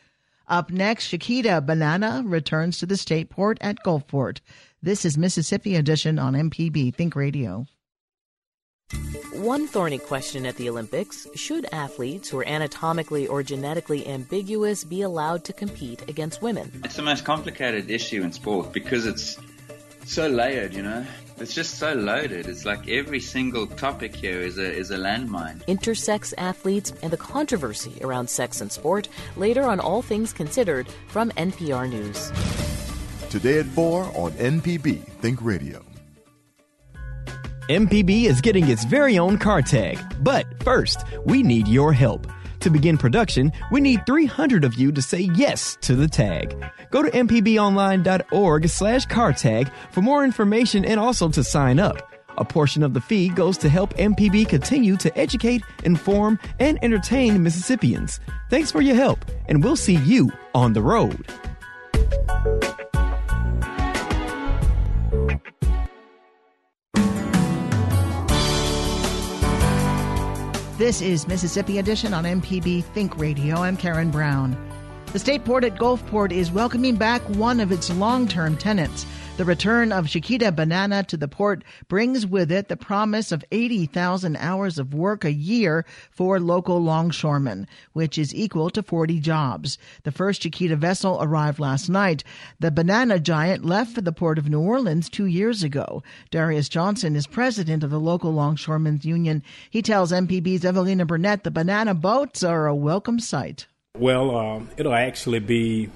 Up 0.48 0.70
next, 0.70 1.08
Chiquita 1.08 1.60
Banana 1.60 2.22
returns 2.24 2.78
to 2.78 2.86
the 2.86 2.96
state 2.96 3.28
port 3.28 3.58
at 3.60 3.76
Gulfport. 3.84 4.40
This 4.82 5.04
is 5.04 5.18
Mississippi 5.18 5.76
Edition 5.76 6.18
on 6.18 6.32
MPB 6.32 6.94
Think 6.94 7.14
Radio. 7.14 7.66
One 9.34 9.66
thorny 9.66 9.98
question 9.98 10.46
at 10.46 10.56
the 10.56 10.70
Olympics 10.70 11.26
should 11.34 11.66
athletes 11.70 12.30
who 12.30 12.38
are 12.38 12.46
anatomically 12.46 13.26
or 13.26 13.42
genetically 13.42 14.06
ambiguous 14.08 14.84
be 14.84 15.02
allowed 15.02 15.44
to 15.44 15.52
compete 15.52 16.08
against 16.08 16.40
women? 16.40 16.80
It's 16.82 16.96
the 16.96 17.02
most 17.02 17.26
complicated 17.26 17.90
issue 17.90 18.22
in 18.22 18.32
sport 18.32 18.72
because 18.72 19.04
it's 19.04 19.38
so 20.06 20.28
layered, 20.28 20.72
you 20.72 20.82
know. 20.82 21.04
It's 21.40 21.54
just 21.54 21.78
so 21.78 21.94
loaded. 21.94 22.46
It's 22.46 22.64
like 22.64 22.88
every 22.88 23.20
single 23.20 23.68
topic 23.68 24.14
here 24.16 24.40
is 24.40 24.58
a 24.58 24.72
is 24.72 24.90
a 24.90 24.96
landmine. 24.96 25.64
Intersex 25.66 26.34
athletes 26.36 26.92
and 27.02 27.12
the 27.12 27.16
controversy 27.16 27.94
around 28.02 28.28
sex 28.28 28.60
and 28.60 28.72
sport 28.72 29.08
later 29.36 29.62
on 29.62 29.78
All 29.78 30.02
Things 30.02 30.32
Considered 30.32 30.88
from 31.06 31.30
NPR 31.32 31.88
News. 31.88 32.32
Today 33.30 33.60
at 33.60 33.66
4 33.66 34.04
on 34.16 34.32
MPB 34.32 35.02
Think 35.20 35.38
Radio. 35.42 35.84
MPB 37.68 38.24
is 38.24 38.40
getting 38.40 38.68
its 38.68 38.84
very 38.84 39.18
own 39.18 39.38
car 39.38 39.60
tag. 39.60 39.98
But 40.20 40.46
first, 40.64 41.04
we 41.26 41.42
need 41.42 41.68
your 41.68 41.92
help. 41.92 42.26
To 42.60 42.70
begin 42.70 42.98
production, 42.98 43.52
we 43.70 43.80
need 43.80 44.04
300 44.04 44.64
of 44.64 44.74
you 44.74 44.90
to 44.92 45.00
say 45.00 45.30
yes 45.34 45.76
to 45.82 45.94
the 45.94 46.08
tag. 46.08 46.56
Go 46.90 47.02
to 47.02 47.10
mpbonline.org 47.10 48.68
slash 48.68 49.06
car 49.06 49.32
tag 49.32 49.70
for 49.92 50.02
more 50.02 50.24
information 50.24 50.84
and 50.84 50.98
also 50.98 51.28
to 51.28 51.44
sign 51.44 51.78
up. 51.78 52.12
A 52.36 52.44
portion 52.44 52.82
of 52.82 52.94
the 52.94 53.00
fee 53.00 53.28
goes 53.28 53.58
to 53.58 53.68
help 53.68 53.94
MPB 53.94 54.48
continue 54.48 54.96
to 54.98 55.16
educate, 55.18 55.62
inform, 55.84 56.38
and 56.60 56.78
entertain 56.82 57.42
Mississippians. 57.42 58.20
Thanks 58.48 58.70
for 58.70 58.80
your 58.80 58.94
help, 58.94 59.24
and 59.48 59.62
we'll 59.62 59.76
see 59.76 59.96
you 59.96 60.30
on 60.54 60.72
the 60.72 60.82
road. 60.82 61.26
This 70.78 71.00
is 71.00 71.26
Mississippi 71.26 71.78
Edition 71.78 72.14
on 72.14 72.22
MPB 72.22 72.84
Think 72.84 73.18
Radio. 73.18 73.56
I'm 73.56 73.76
Karen 73.76 74.12
Brown. 74.12 74.56
The 75.12 75.18
state 75.18 75.44
port 75.44 75.64
at 75.64 75.74
Gulfport 75.74 76.30
is 76.30 76.52
welcoming 76.52 76.94
back 76.94 77.20
one 77.30 77.58
of 77.58 77.72
its 77.72 77.90
long 77.90 78.28
term 78.28 78.56
tenants. 78.56 79.04
The 79.38 79.44
return 79.44 79.92
of 79.92 80.08
Chiquita 80.08 80.50
Banana 80.50 81.04
to 81.04 81.16
the 81.16 81.28
port 81.28 81.62
brings 81.86 82.26
with 82.26 82.50
it 82.50 82.66
the 82.66 82.76
promise 82.76 83.30
of 83.30 83.44
80,000 83.52 84.36
hours 84.36 84.80
of 84.80 84.92
work 84.92 85.24
a 85.24 85.30
year 85.30 85.86
for 86.10 86.40
local 86.40 86.82
longshoremen, 86.82 87.68
which 87.92 88.18
is 88.18 88.34
equal 88.34 88.68
to 88.70 88.82
40 88.82 89.20
jobs. 89.20 89.78
The 90.02 90.10
first 90.10 90.42
Chiquita 90.42 90.74
vessel 90.74 91.18
arrived 91.22 91.60
last 91.60 91.88
night. 91.88 92.24
The 92.58 92.72
banana 92.72 93.20
giant 93.20 93.64
left 93.64 93.94
for 93.94 94.00
the 94.00 94.10
port 94.10 94.38
of 94.38 94.48
New 94.48 94.58
Orleans 94.58 95.08
two 95.08 95.26
years 95.26 95.62
ago. 95.62 96.02
Darius 96.32 96.68
Johnson 96.68 97.14
is 97.14 97.28
president 97.28 97.84
of 97.84 97.90
the 97.90 98.00
local 98.00 98.32
longshoremen's 98.32 99.04
union. 99.04 99.44
He 99.70 99.82
tells 99.82 100.10
MPB's 100.10 100.64
Evelina 100.64 101.06
Burnett 101.06 101.44
the 101.44 101.52
banana 101.52 101.94
boats 101.94 102.42
are 102.42 102.66
a 102.66 102.74
welcome 102.74 103.20
sight. 103.20 103.68
Well, 103.96 104.36
um, 104.36 104.68
it'll 104.76 104.94
actually 104.94 105.38
be 105.38 105.90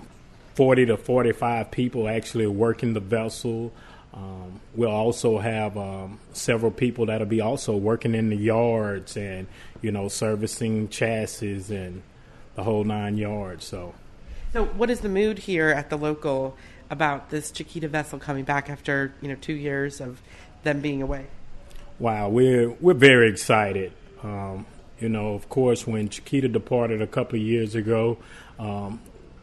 40 0.54 0.87
to 0.87 0.97
45 0.97 1.71
people 1.71 2.09
actually 2.09 2.47
working 2.47 2.92
the 2.92 3.00
vessel. 3.00 3.73
Um, 4.14 4.61
we'll 4.75 4.90
also 4.90 5.38
have 5.38 5.76
um, 5.78 6.21
several 6.32 6.71
people 6.71 7.06
that'll 7.06 7.26
be 7.26 7.40
also 7.40 7.76
working 7.76 8.14
in 8.14 8.28
the 8.28 8.37
yards 8.37 9.16
and 9.16 9.47
you 9.80 9.90
know 9.90 10.09
servicing 10.09 10.88
chassis 10.88 11.75
and 11.75 12.02
the 12.54 12.62
whole 12.62 12.85
nine 12.85 13.16
yards. 13.16 13.64
So, 13.64 13.94
so 14.52 14.66
what 14.66 14.90
is 14.90 15.00
the 15.00 15.09
mood 15.09 15.38
here 15.38 15.71
at 15.71 15.88
the 15.88 15.97
local 15.97 16.56
about 16.90 17.30
this 17.30 17.50
Chiquita 17.50 17.88
vessel 17.88 18.18
coming 18.18 18.44
back 18.44 18.68
after 18.68 19.14
you 19.23 19.28
know 19.28 19.37
two 19.40 19.54
years 19.54 20.00
of 20.00 20.21
them 20.62 20.80
being 20.80 21.00
away? 21.00 21.26
Wow, 21.99 22.28
we're 22.28 22.71
we're 22.71 22.94
very 22.94 23.30
excited. 23.30 23.92
Um, 24.23 24.66
you 25.00 25.09
know, 25.09 25.35
of 25.35 25.49
course, 25.49 25.87
when 25.87 26.11
Chiquita 26.11 26.49
departed 26.49 27.00
a 27.00 27.06
couple 27.06 27.37
of 27.38 27.44
years 27.44 27.75
ago, 27.75 28.18
um, 28.59 29.00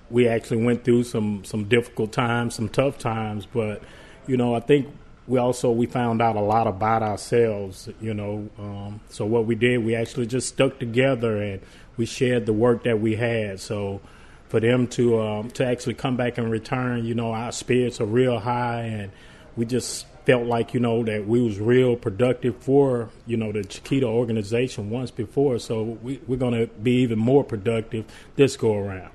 we 0.10 0.28
actually 0.28 0.64
went 0.64 0.84
through 0.84 1.04
some 1.04 1.44
some 1.44 1.66
difficult 1.66 2.12
times, 2.12 2.56
some 2.56 2.70
tough 2.70 2.98
times, 2.98 3.46
but 3.46 3.82
you 4.28 4.38
know, 4.38 4.56
I 4.56 4.60
think 4.60 4.88
we 5.28 5.38
also 5.38 5.72
we 5.72 5.86
found 5.86 6.22
out 6.22 6.36
a 6.36 6.42
lot 6.42 6.68
about 6.68 7.04
ourselves. 7.04 7.90
You 8.02 8.14
know, 8.14 8.50
um, 8.58 9.02
so 9.10 9.26
what 9.26 9.46
we 9.46 9.56
did, 9.56 9.84
we 9.84 9.96
actually 9.96 10.28
just 10.28 10.48
stuck 10.48 10.80
together 10.80 11.42
and 11.42 11.62
we 11.98 12.06
shared 12.06 12.46
the 12.46 12.54
work 12.54 12.84
that 12.84 13.00
we 13.00 13.16
had. 13.16 13.60
So 13.60 14.02
for 14.48 14.60
them 14.60 14.88
to 14.88 15.22
um, 15.22 15.52
to 15.52 15.66
actually 15.66 15.94
come 15.94 16.18
back 16.18 16.38
and 16.38 16.50
return, 16.50 17.06
you 17.06 17.14
know, 17.14 17.32
our 17.32 17.52
spirits 17.52 18.02
are 18.02 18.06
real 18.06 18.40
high, 18.40 18.82
and 18.82 19.12
we 19.56 19.66
just 19.66 20.08
felt 20.26 20.46
like 20.46 20.74
you 20.74 20.80
know 20.80 21.04
that 21.04 21.28
we 21.28 21.42
was 21.42 21.60
real 21.60 21.96
productive 21.96 22.56
for 22.58 23.10
you 23.28 23.38
know 23.38 23.52
the 23.52 23.64
Chiquita 23.64 24.08
organization 24.08 24.90
once 24.90 25.12
before. 25.12 25.60
So 25.60 25.84
we, 25.84 26.20
we're 26.28 26.38
going 26.38 26.54
to 26.54 26.68
be 26.68 27.02
even 27.04 27.20
more 27.20 27.44
productive 27.44 28.06
this 28.36 28.58
go 28.58 28.76
around. 28.76 29.12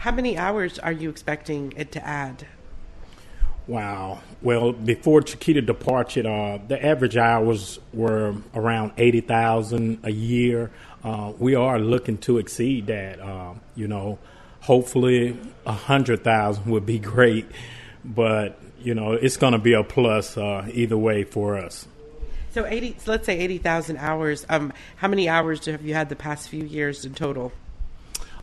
How 0.00 0.12
many 0.12 0.38
hours 0.38 0.78
are 0.78 0.92
you 0.92 1.10
expecting 1.10 1.74
it 1.76 1.92
to 1.92 2.06
add? 2.06 2.46
Wow. 3.66 4.22
Well, 4.40 4.72
before 4.72 5.20
Chiquita 5.20 5.60
departed, 5.60 6.24
uh, 6.24 6.58
the 6.66 6.82
average 6.82 7.18
hours 7.18 7.78
were 7.92 8.34
around 8.54 8.92
80,000 8.96 10.00
a 10.02 10.10
year. 10.10 10.70
Uh, 11.04 11.34
we 11.38 11.54
are 11.54 11.78
looking 11.78 12.16
to 12.18 12.38
exceed 12.38 12.86
that. 12.86 13.20
Uh, 13.20 13.52
you 13.76 13.88
know, 13.88 14.18
hopefully 14.60 15.32
100,000 15.64 16.64
would 16.64 16.86
be 16.86 16.98
great, 17.16 17.44
but, 18.02 18.58
you 18.80 18.94
know, 18.94 19.12
it's 19.12 19.36
going 19.36 19.52
to 19.52 19.58
be 19.58 19.74
a 19.74 19.84
plus 19.84 20.38
uh, 20.38 20.66
either 20.72 20.96
way 20.96 21.24
for 21.24 21.58
us. 21.58 21.86
So 22.52 22.64
80, 22.64 22.96
so 23.00 23.10
let's 23.10 23.26
say 23.26 23.38
80,000 23.38 23.98
hours. 23.98 24.46
Um, 24.48 24.72
how 24.96 25.08
many 25.08 25.28
hours 25.28 25.66
have 25.66 25.82
you 25.82 25.92
had 25.92 26.08
the 26.08 26.16
past 26.16 26.48
few 26.48 26.64
years 26.64 27.04
in 27.04 27.12
total? 27.12 27.52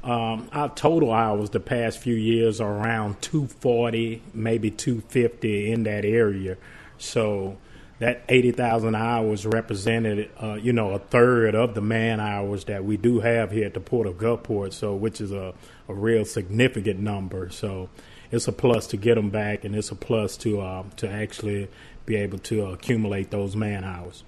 Um, 0.08 0.48
our 0.54 0.70
total 0.70 1.12
hours 1.12 1.50
the 1.50 1.60
past 1.60 2.00
few 2.00 2.16
years 2.16 2.62
are 2.62 2.72
around 2.72 3.22
240, 3.22 4.22
maybe 4.34 4.72
250 4.72 5.70
in 5.70 5.84
that 5.84 6.06
area. 6.06 6.56
So 6.98 7.58
that 8.00 8.24
80,000 8.30 8.96
hours 8.96 9.46
represented, 9.46 10.32
uh, 10.42 10.54
you 10.54 10.72
know, 10.72 10.92
a 10.92 11.00
third 11.00 11.56
of 11.56 11.74
the 11.74 11.82
man 11.82 12.22
hours 12.22 12.64
that 12.66 12.86
we 12.86 12.96
do 12.96 13.20
have 13.20 13.52
here 13.52 13.66
at 13.66 13.74
the 13.74 13.82
Port 13.82 14.08
of 14.08 14.18
Gulfport, 14.18 14.72
so 14.72 14.96
which 14.96 15.20
is 15.20 15.34
a, 15.34 15.54
a 15.90 15.94
real 15.94 16.24
significant 16.24 17.02
number. 17.02 17.50
So 17.50 17.90
it's 18.32 18.48
a 18.48 18.54
plus 18.54 18.88
to 18.88 18.98
get 18.98 19.16
them 19.16 19.30
back, 19.30 19.66
and 19.66 19.76
it's 19.76 19.92
a 19.92 19.96
plus 19.96 20.38
to 20.38 20.62
uh, 20.62 20.84
to 20.98 21.10
actually 21.10 21.68
be 22.06 22.16
able 22.16 22.38
to 22.40 22.68
accumulate 22.68 23.30
those 23.30 23.58
man 23.58 23.84
hours. 23.84 24.24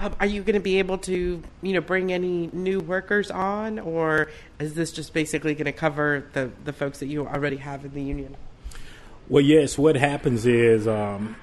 Um, 0.00 0.14
are 0.20 0.26
you 0.26 0.42
going 0.42 0.54
to 0.54 0.60
be 0.60 0.78
able 0.78 0.98
to, 0.98 1.42
you 1.60 1.72
know, 1.72 1.80
bring 1.80 2.12
any 2.12 2.50
new 2.52 2.78
workers 2.78 3.30
on, 3.32 3.80
or 3.80 4.28
is 4.60 4.74
this 4.74 4.92
just 4.92 5.12
basically 5.12 5.54
going 5.54 5.66
to 5.66 5.72
cover 5.72 6.24
the 6.34 6.50
the 6.64 6.72
folks 6.72 7.00
that 7.00 7.06
you 7.06 7.26
already 7.26 7.56
have 7.56 7.84
in 7.84 7.92
the 7.94 8.02
union? 8.02 8.36
Well, 9.28 9.42
yes. 9.42 9.76
What 9.76 9.96
happens 9.96 10.46
is 10.46 10.86
um, 10.86 11.34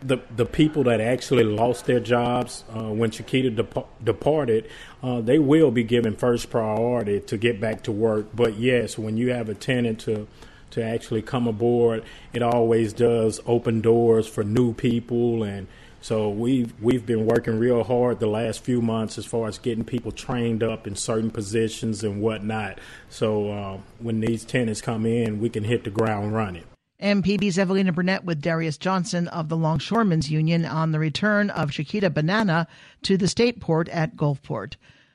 the 0.00 0.18
the 0.34 0.46
people 0.46 0.84
that 0.84 1.00
actually 1.00 1.44
lost 1.44 1.84
their 1.84 2.00
jobs 2.00 2.64
uh, 2.74 2.84
when 2.84 3.10
Chiquita 3.10 3.50
dep- 3.50 4.02
departed, 4.02 4.70
uh, 5.02 5.20
they 5.20 5.38
will 5.38 5.70
be 5.70 5.84
given 5.84 6.16
first 6.16 6.48
priority 6.48 7.20
to 7.20 7.36
get 7.36 7.60
back 7.60 7.82
to 7.82 7.92
work. 7.92 8.28
But 8.34 8.58
yes, 8.58 8.96
when 8.96 9.18
you 9.18 9.30
have 9.32 9.50
a 9.50 9.54
tenant 9.54 10.00
to 10.00 10.26
to 10.70 10.82
actually 10.82 11.22
come 11.22 11.46
aboard, 11.46 12.02
it 12.32 12.42
always 12.42 12.92
does 12.94 13.40
open 13.46 13.80
doors 13.80 14.26
for 14.26 14.42
new 14.42 14.72
people 14.72 15.42
and 15.42 15.66
so 16.00 16.30
we've 16.30 16.72
we've 16.80 17.04
been 17.04 17.26
working 17.26 17.58
real 17.58 17.82
hard 17.82 18.20
the 18.20 18.26
last 18.26 18.62
few 18.62 18.80
months 18.80 19.18
as 19.18 19.26
far 19.26 19.48
as 19.48 19.58
getting 19.58 19.84
people 19.84 20.12
trained 20.12 20.62
up 20.62 20.86
in 20.86 20.94
certain 20.94 21.30
positions 21.30 22.04
and 22.04 22.20
whatnot. 22.20 22.78
So 23.08 23.50
uh, 23.50 23.78
when 23.98 24.20
these 24.20 24.44
tenants 24.44 24.80
come 24.80 25.06
in, 25.06 25.40
we 25.40 25.50
can 25.50 25.64
hit 25.64 25.84
the 25.84 25.90
ground 25.90 26.34
running. 26.34 26.64
MPB's 27.02 27.58
Evelina 27.58 27.92
Burnett 27.92 28.24
with 28.24 28.40
Darius 28.40 28.76
Johnson 28.76 29.28
of 29.28 29.48
the 29.48 29.56
Longshoremen's 29.56 30.30
Union 30.30 30.64
on 30.64 30.90
the 30.90 30.98
return 30.98 31.48
of 31.50 31.70
Chiquita 31.70 32.10
Banana 32.10 32.66
to 33.02 33.16
the 33.16 33.28
state 33.28 33.60
port 33.60 33.88
at 33.90 34.16
Gulfport. 34.16 34.74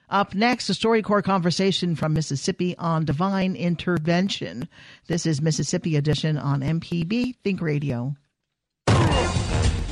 Up 0.09 0.33
next, 0.33 0.69
a 0.69 0.73
StoryCorps 0.73 1.23
conversation 1.23 1.95
from 1.95 2.13
Mississippi 2.13 2.77
on 2.77 3.03
divine 3.03 3.55
intervention. 3.55 4.69
This 5.07 5.25
is 5.25 5.41
Mississippi 5.41 5.97
Edition 5.97 6.37
on 6.37 6.61
MPB 6.61 7.35
Think 7.43 7.61
Radio 7.61 8.15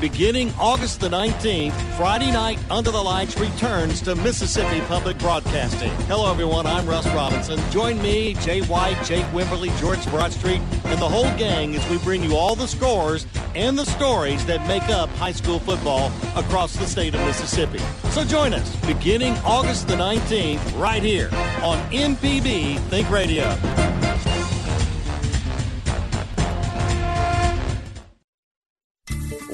beginning 0.02 0.52
August 0.60 1.00
the 1.00 1.08
19th, 1.08 1.74
Friday 1.96 2.32
night 2.32 2.58
Under 2.72 2.90
the 2.90 3.02
Lights 3.02 3.40
returns 3.40 4.02
to 4.02 4.16
Mississippi 4.16 4.82
Public 4.88 5.16
Broadcasting. 5.20 5.92
Hello, 6.08 6.30
everyone. 6.30 6.66
I'm 6.66 6.88
Russ 6.88 7.06
Robinson. 7.10 7.60
Join 7.70 8.02
me, 8.02 8.34
Jay 8.34 8.62
White, 8.62 9.00
Jake 9.06 9.26
Wimberly, 9.26 9.70
George 9.80 10.04
Broadstreet, 10.08 10.60
and 10.86 11.00
the 11.00 11.08
whole 11.08 11.32
gang 11.38 11.76
as 11.76 11.88
we 11.88 12.00
bring 12.00 12.24
you 12.24 12.36
all 12.36 12.56
the 12.56 12.68
scores 12.68 13.28
and 13.54 13.78
the 13.78 13.86
stories 13.86 14.44
that 14.48 14.68
make 14.68 14.90
up 14.90 15.08
high 15.12 15.32
school 15.32 15.60
football 15.60 16.12
across 16.36 16.76
the 16.76 16.88
state 16.88 17.14
of 17.14 17.22
Mississippi. 17.22 17.80
So 18.10 18.26
join 18.26 18.56
us 18.56 18.76
beginning 18.88 19.36
August 19.46 19.88
the 19.88 19.96
19th 19.96 20.80
right 20.80 21.04
here 21.04 21.30
on 21.62 21.78
MPB 21.92 22.80
Think 22.90 23.08
Radio. 23.12 23.56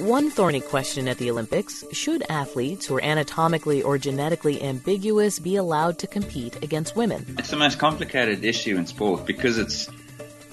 One 0.07 0.29
thorny 0.29 0.61
question 0.61 1.09
at 1.09 1.17
the 1.17 1.29
Olympics 1.29 1.83
should 1.91 2.23
athletes 2.29 2.85
who 2.85 2.95
are 2.95 3.03
anatomically 3.03 3.83
or 3.83 3.97
genetically 3.97 4.63
ambiguous 4.63 5.37
be 5.37 5.57
allowed 5.57 5.99
to 5.99 6.07
compete 6.07 6.63
against 6.63 6.95
women? 6.95 7.25
It's 7.37 7.49
the 7.49 7.57
most 7.57 7.77
complicated 7.77 8.45
issue 8.45 8.77
in 8.77 8.85
sport 8.87 9.25
because 9.25 9.57
it's 9.57 9.89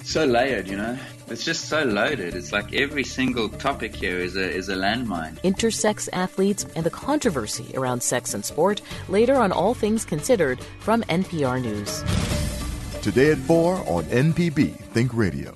so 0.03 0.25
layered, 0.25 0.67
you 0.67 0.75
know. 0.75 0.99
It's 1.27 1.45
just 1.45 1.69
so 1.69 1.85
loaded. 1.85 2.35
It's 2.35 2.51
like 2.51 2.73
every 2.73 3.05
single 3.05 3.47
topic 3.47 3.95
here 3.95 4.19
is 4.19 4.35
a 4.35 4.43
is 4.43 4.67
a 4.67 4.75
landmine. 4.75 5.39
Intersex 5.43 6.09
athletes 6.11 6.65
and 6.75 6.85
the 6.85 6.89
controversy 6.89 7.71
around 7.77 8.03
sex 8.03 8.33
and 8.33 8.43
sport 8.43 8.81
later 9.07 9.35
on 9.35 9.53
All 9.53 9.73
Things 9.73 10.03
Considered 10.03 10.59
from 10.79 11.01
NPR 11.03 11.61
News. 11.61 12.03
Today 13.01 13.31
at 13.31 13.37
4 13.37 13.77
on 13.87 14.03
MPB 14.03 14.75
Think 14.91 15.13
Radio. 15.13 15.55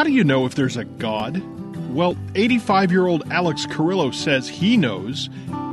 How 0.00 0.04
do 0.04 0.12
you 0.12 0.24
know 0.24 0.46
if 0.46 0.54
there's 0.54 0.78
a 0.78 0.86
God? 0.86 1.42
Well, 1.90 2.16
85 2.34 2.90
year 2.90 3.06
old 3.06 3.30
Alex 3.30 3.66
Carrillo 3.66 4.12
says 4.12 4.48
he 4.48 4.78
knows, 4.78 5.28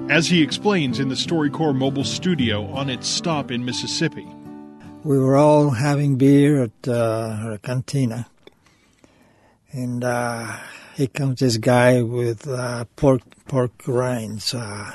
as 0.10 0.28
he 0.28 0.44
explains 0.44 1.00
in 1.00 1.08
the 1.08 1.16
StoryCorps 1.16 1.78
mobile 1.78 2.04
studio 2.04 2.66
on 2.74 2.90
its 2.90 3.08
stop 3.08 3.52
in 3.52 3.64
Mississippi. 3.64 4.28
We 5.06 5.18
were 5.18 5.38
all 5.38 5.70
having 5.70 6.18
beer 6.18 6.64
at 6.64 6.88
uh, 6.90 7.54
a 7.54 7.60
cantina, 7.64 8.28
and 9.72 10.04
uh, 10.04 10.58
here 10.96 11.08
comes 11.08 11.40
this 11.40 11.56
guy 11.56 12.02
with 12.02 12.50
uh, 12.50 12.84
pork 12.98 13.22
pork 13.46 13.72
rinds, 13.88 14.54
uh, 14.54 14.92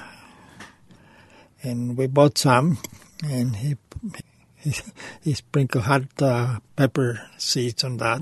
and 1.62 1.96
we 1.96 2.06
bought 2.06 2.36
some, 2.36 2.76
and 3.24 3.56
he 3.56 3.78
he, 4.58 4.74
he 5.22 5.32
sprinkled 5.32 5.84
hot 5.84 6.20
uh, 6.20 6.58
pepper 6.76 7.30
seeds 7.38 7.82
on 7.82 7.96
that, 7.96 8.20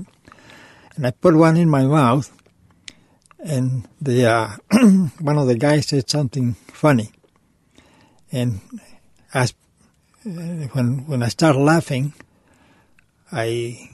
and 0.95 1.07
I 1.07 1.11
put 1.11 1.35
one 1.35 1.57
in 1.57 1.69
my 1.69 1.85
mouth, 1.85 2.31
and 3.39 3.87
the 4.01 4.25
uh, 4.25 4.49
one 5.19 5.37
of 5.37 5.47
the 5.47 5.55
guys 5.55 5.87
said 5.87 6.09
something 6.09 6.53
funny, 6.67 7.11
and 8.31 8.61
as 9.33 9.53
when 10.23 11.05
when 11.07 11.23
I 11.23 11.29
started 11.29 11.59
laughing, 11.59 12.13
I 13.31 13.89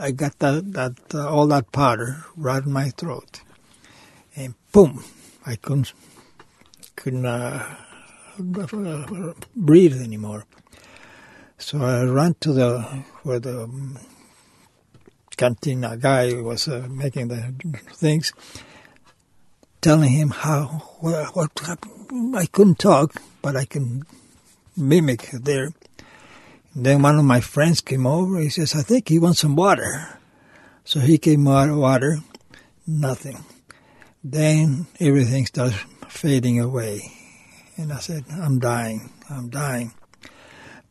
I 0.00 0.12
got 0.12 0.38
that 0.38 0.72
that 0.72 1.14
uh, 1.14 1.28
all 1.28 1.46
that 1.48 1.72
powder 1.72 2.24
right 2.36 2.62
in 2.62 2.72
my 2.72 2.90
throat, 2.90 3.42
and 4.36 4.54
boom, 4.72 5.04
I 5.44 5.56
couldn't 5.56 5.92
couldn't 6.96 7.26
uh, 7.26 7.76
breathe 9.56 10.00
anymore. 10.00 10.44
So 11.58 11.82
I 11.82 12.04
ran 12.04 12.34
to 12.40 12.52
the 12.52 12.80
where 13.24 13.40
the 13.40 13.68
cantina 15.38 15.96
guy 15.96 16.34
was 16.42 16.68
uh, 16.68 16.86
making 16.90 17.28
the 17.28 17.54
things, 17.94 18.32
telling 19.80 20.10
him 20.10 20.30
how 20.30 20.66
what, 21.00 21.34
what 21.34 21.50
happened. 21.64 22.36
I 22.36 22.46
couldn't 22.46 22.78
talk, 22.78 23.22
but 23.40 23.56
I 23.56 23.64
can 23.64 24.04
mimic 24.76 25.30
there. 25.32 25.70
then 26.74 27.02
one 27.02 27.18
of 27.18 27.24
my 27.24 27.40
friends 27.40 27.80
came 27.80 28.06
over. 28.06 28.38
He 28.40 28.50
says, 28.50 28.74
"I 28.74 28.82
think 28.82 29.08
he 29.08 29.18
wants 29.18 29.40
some 29.40 29.56
water." 29.56 30.18
So 30.84 31.00
he 31.00 31.18
came 31.18 31.46
out 31.46 31.70
water, 31.70 32.18
nothing. 32.86 33.44
Then 34.24 34.86
everything 34.98 35.46
starts 35.46 35.76
fading 36.08 36.58
away, 36.60 37.12
and 37.76 37.92
I 37.92 38.00
said, 38.00 38.24
"I'm 38.28 38.58
dying. 38.58 39.10
I'm 39.30 39.48
dying." 39.48 39.92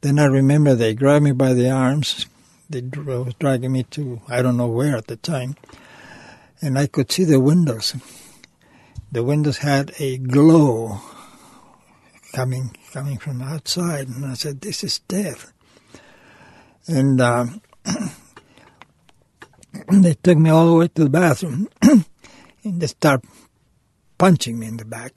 Then 0.02 0.20
I 0.20 0.26
remember 0.26 0.76
they 0.76 0.94
grabbed 0.94 1.26
me 1.26 1.34
by 1.34 1.54
the 1.54 1.70
arms. 1.70 2.28
They 2.70 2.82
were 2.82 3.32
dragging 3.40 3.72
me 3.72 3.84
to 3.92 4.22
I 4.28 4.42
don't 4.42 4.58
know 4.58 4.68
where 4.68 4.98
at 4.98 5.08
the 5.08 5.16
time, 5.16 5.56
and 6.62 6.78
I 6.78 6.88
could 6.88 7.12
see 7.12 7.24
the 7.24 7.40
windows. 7.40 7.96
The 9.12 9.24
windows 9.24 9.60
had 9.60 9.94
a 10.00 10.18
glow 10.18 11.00
coming 12.34 12.76
coming 12.92 13.18
from 13.18 13.42
outside, 13.42 14.10
and 14.10 14.26
I 14.26 14.34
said, 14.34 14.60
"This 14.60 14.84
is 14.84 15.00
death." 15.08 15.54
And 16.88 17.22
uh, 17.22 17.46
they 19.92 20.16
took 20.16 20.38
me 20.38 20.50
all 20.50 20.68
the 20.68 20.74
way 20.74 20.88
to 20.90 21.04
the 21.06 21.10
bathroom, 21.10 21.70
and 21.82 22.04
they 22.82 22.88
started 22.88 23.30
punching 24.18 24.60
me 24.60 24.68
in 24.68 24.78
the 24.78 24.86
back. 24.86 25.14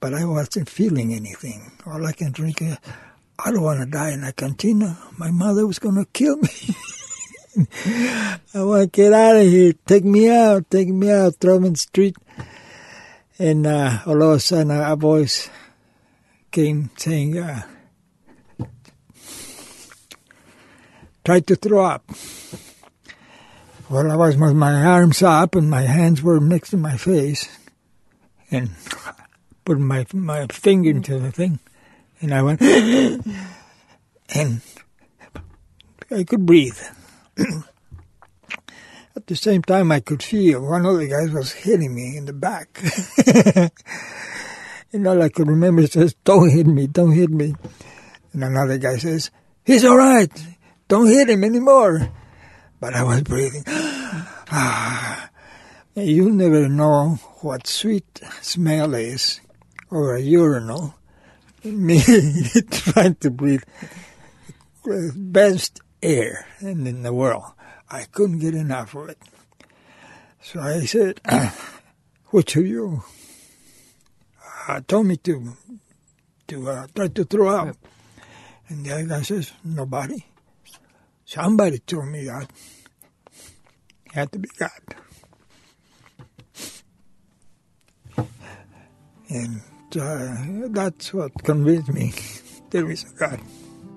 But 0.00 0.14
I 0.14 0.24
wasn't 0.24 0.70
feeling 0.70 1.12
anything. 1.12 1.72
All 1.86 2.06
I 2.06 2.12
can 2.12 2.32
drink. 2.32 2.62
Uh, 2.62 2.76
I 3.38 3.50
don't 3.50 3.62
want 3.62 3.80
to 3.80 3.86
die 3.86 4.12
in 4.12 4.24
a 4.24 4.32
cantina. 4.32 4.98
My 5.18 5.30
mother 5.30 5.66
was 5.66 5.78
going 5.78 5.96
to 5.96 6.06
kill 6.06 6.36
me. 6.36 6.48
I 8.54 8.62
want 8.62 8.82
to 8.82 8.88
get 8.90 9.12
out 9.12 9.36
of 9.36 9.46
here. 9.46 9.72
Take 9.86 10.04
me 10.04 10.30
out. 10.30 10.70
Take 10.70 10.88
me 10.88 11.10
out. 11.10 11.36
Throw 11.36 11.58
me 11.58 11.68
in 11.68 11.72
the 11.74 11.78
street. 11.78 12.16
And 13.38 13.66
uh, 13.66 13.98
all 14.06 14.22
of 14.22 14.36
a 14.36 14.40
sudden, 14.40 14.70
a 14.70 14.94
voice 14.96 15.50
came 16.52 16.90
saying, 16.96 17.36
uh, 17.38 17.62
try 21.24 21.40
to 21.40 21.56
throw 21.56 21.84
up. 21.84 22.04
Well, 23.90 24.10
I 24.10 24.16
was 24.16 24.36
with 24.36 24.54
my 24.54 24.84
arms 24.84 25.22
up 25.22 25.54
and 25.54 25.68
my 25.68 25.82
hands 25.82 26.22
were 26.22 26.40
next 26.40 26.70
to 26.70 26.76
my 26.76 26.96
face 26.96 27.48
and 28.50 28.70
put 29.64 29.78
my 29.78 30.06
my 30.12 30.46
finger 30.46 30.90
into 30.90 31.18
the 31.18 31.32
thing. 31.32 31.58
And 32.24 32.32
I 32.32 32.40
went, 32.40 32.62
and 34.34 34.62
I 36.10 36.24
could 36.24 36.46
breathe. 36.46 36.80
At 39.14 39.26
the 39.26 39.36
same 39.36 39.60
time, 39.60 39.92
I 39.92 40.00
could 40.00 40.22
feel 40.22 40.62
one 40.62 40.86
of 40.86 40.96
the 40.96 41.06
guys 41.06 41.30
was 41.30 41.52
hitting 41.52 41.94
me 41.94 42.16
in 42.16 42.24
the 42.24 42.32
back. 42.32 42.82
and 44.94 45.06
all 45.06 45.20
I 45.20 45.28
could 45.28 45.48
remember 45.48 45.86
says, 45.86 46.14
don't 46.24 46.48
hit 46.48 46.66
me, 46.66 46.86
don't 46.86 47.12
hit 47.12 47.28
me. 47.28 47.56
And 48.32 48.42
another 48.42 48.78
guy 48.78 48.96
says, 48.96 49.30
he's 49.62 49.84
all 49.84 49.98
right, 49.98 50.32
don't 50.88 51.08
hit 51.08 51.28
him 51.28 51.44
anymore. 51.44 52.08
But 52.80 52.94
I 52.94 53.02
was 53.02 53.22
breathing. 53.22 53.64
Ah. 54.56 55.30
You'll 55.94 56.30
never 56.30 56.68
know 56.68 57.16
what 57.40 57.66
sweet 57.66 58.20
smell 58.40 58.94
is 58.94 59.40
or 59.90 60.14
a 60.16 60.20
urinal 60.20 60.94
me 61.64 62.00
trying 62.70 63.14
to 63.16 63.30
breathe 63.30 63.62
the 64.84 65.12
best 65.14 65.80
air 66.02 66.46
in 66.60 67.02
the 67.02 67.12
world. 67.12 67.44
I 67.90 68.04
couldn't 68.04 68.38
get 68.38 68.54
enough 68.54 68.94
of 68.94 69.08
it. 69.10 69.18
So 70.42 70.60
I 70.60 70.80
said, 70.80 71.20
which 72.26 72.56
of 72.56 72.66
you 72.66 73.02
uh, 74.68 74.80
told 74.86 75.06
me 75.06 75.16
to 75.18 75.56
to 76.48 76.70
uh, 76.70 76.86
try 76.94 77.08
to 77.08 77.24
throw 77.24 77.48
up? 77.48 77.76
And 78.68 78.84
the 78.84 78.92
other 78.92 79.04
guy 79.04 79.22
says, 79.22 79.52
nobody. 79.62 80.24
Somebody 81.24 81.78
told 81.78 82.08
me 82.08 82.24
that. 82.26 82.50
It 84.06 84.12
had 84.12 84.32
to 84.32 84.38
be 84.38 84.48
God. 84.58 84.70
And 89.28 89.62
uh, 89.96 90.36
that's 90.68 91.14
what 91.14 91.32
convinced 91.42 91.92
me 91.92 92.12
there 92.70 92.90
is 92.90 93.04
a 93.04 93.16
God. 93.16 93.40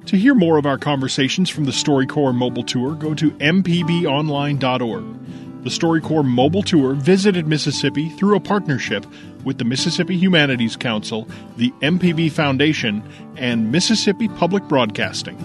To 0.07 0.15
hear 0.15 0.33
more 0.33 0.57
of 0.57 0.65
our 0.65 0.77
conversations 0.77 1.49
from 1.49 1.65
the 1.65 1.71
StoryCorps 1.71 2.35
mobile 2.35 2.63
tour, 2.63 2.95
go 2.95 3.13
to 3.13 3.31
mpbonline.org. 3.31 5.63
The 5.63 5.69
StoryCorps 5.69 6.25
mobile 6.25 6.63
tour 6.63 6.93
visited 6.93 7.47
Mississippi 7.47 8.07
through 8.09 8.37
a 8.37 8.39
partnership 8.39 9.05
with 9.43 9.57
the 9.57 9.65
Mississippi 9.65 10.17
Humanities 10.17 10.77
Council, 10.77 11.27
the 11.57 11.71
MPB 11.81 12.31
Foundation, 12.31 13.03
and 13.35 13.71
Mississippi 13.71 14.29
Public 14.29 14.63
Broadcasting. 14.69 15.35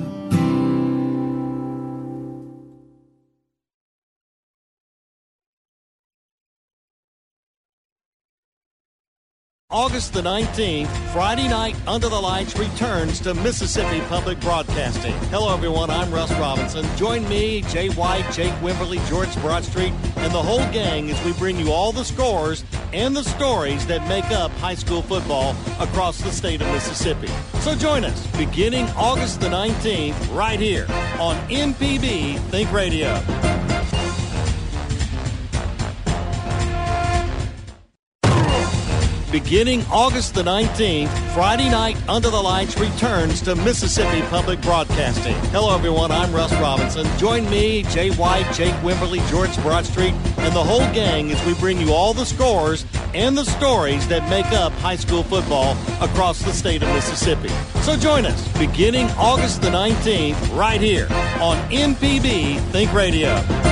August 9.72 10.12
the 10.12 10.20
19th, 10.20 10.86
Friday 11.14 11.48
night 11.48 11.74
Under 11.86 12.10
the 12.10 12.20
Lights 12.20 12.58
returns 12.58 13.18
to 13.20 13.32
Mississippi 13.32 14.02
Public 14.02 14.38
Broadcasting. 14.40 15.14
Hello, 15.30 15.52
everyone. 15.52 15.88
I'm 15.88 16.12
Russ 16.12 16.30
Robinson. 16.32 16.84
Join 16.98 17.26
me, 17.26 17.62
Jay 17.62 17.88
White, 17.88 18.30
Jake 18.32 18.52
Wimberly, 18.56 19.02
George 19.08 19.34
Broadstreet, 19.36 19.94
and 20.18 20.30
the 20.34 20.42
whole 20.42 20.70
gang 20.72 21.10
as 21.10 21.24
we 21.24 21.32
bring 21.32 21.58
you 21.58 21.72
all 21.72 21.90
the 21.90 22.04
scores 22.04 22.64
and 22.92 23.16
the 23.16 23.24
stories 23.24 23.86
that 23.86 24.06
make 24.08 24.26
up 24.26 24.50
high 24.52 24.74
school 24.74 25.00
football 25.00 25.56
across 25.80 26.20
the 26.20 26.30
state 26.30 26.60
of 26.60 26.66
Mississippi. 26.68 27.28
So 27.60 27.74
join 27.74 28.04
us 28.04 28.26
beginning 28.36 28.84
August 28.90 29.40
the 29.40 29.48
19th 29.48 30.36
right 30.36 30.60
here 30.60 30.84
on 31.18 31.36
MPB 31.48 32.38
Think 32.50 32.70
Radio. 32.72 33.51
Beginning 39.32 39.82
August 39.90 40.34
the 40.34 40.42
19th, 40.42 41.08
Friday 41.32 41.70
night 41.70 41.96
Under 42.06 42.28
the 42.28 42.40
Lights 42.40 42.78
returns 42.78 43.40
to 43.40 43.56
Mississippi 43.56 44.20
Public 44.28 44.60
Broadcasting. 44.60 45.34
Hello, 45.46 45.74
everyone. 45.74 46.12
I'm 46.12 46.34
Russ 46.34 46.52
Robinson. 46.56 47.06
Join 47.16 47.48
me, 47.48 47.82
Jay 47.84 48.10
White, 48.10 48.44
Jake 48.52 48.74
Wimberly, 48.82 49.26
George 49.30 49.56
Broadstreet, 49.62 50.12
and 50.36 50.54
the 50.54 50.62
whole 50.62 50.86
gang 50.92 51.32
as 51.32 51.42
we 51.46 51.54
bring 51.54 51.80
you 51.80 51.94
all 51.94 52.12
the 52.12 52.26
scores 52.26 52.84
and 53.14 53.34
the 53.34 53.46
stories 53.46 54.06
that 54.08 54.28
make 54.28 54.52
up 54.52 54.70
high 54.74 54.96
school 54.96 55.22
football 55.22 55.78
across 56.02 56.42
the 56.42 56.52
state 56.52 56.82
of 56.82 56.90
Mississippi. 56.90 57.48
So 57.80 57.96
join 57.96 58.26
us 58.26 58.46
beginning 58.58 59.06
August 59.12 59.62
the 59.62 59.70
19th 59.70 60.54
right 60.54 60.80
here 60.80 61.06
on 61.40 61.56
MPB 61.70 62.60
Think 62.70 62.92
Radio. 62.92 63.71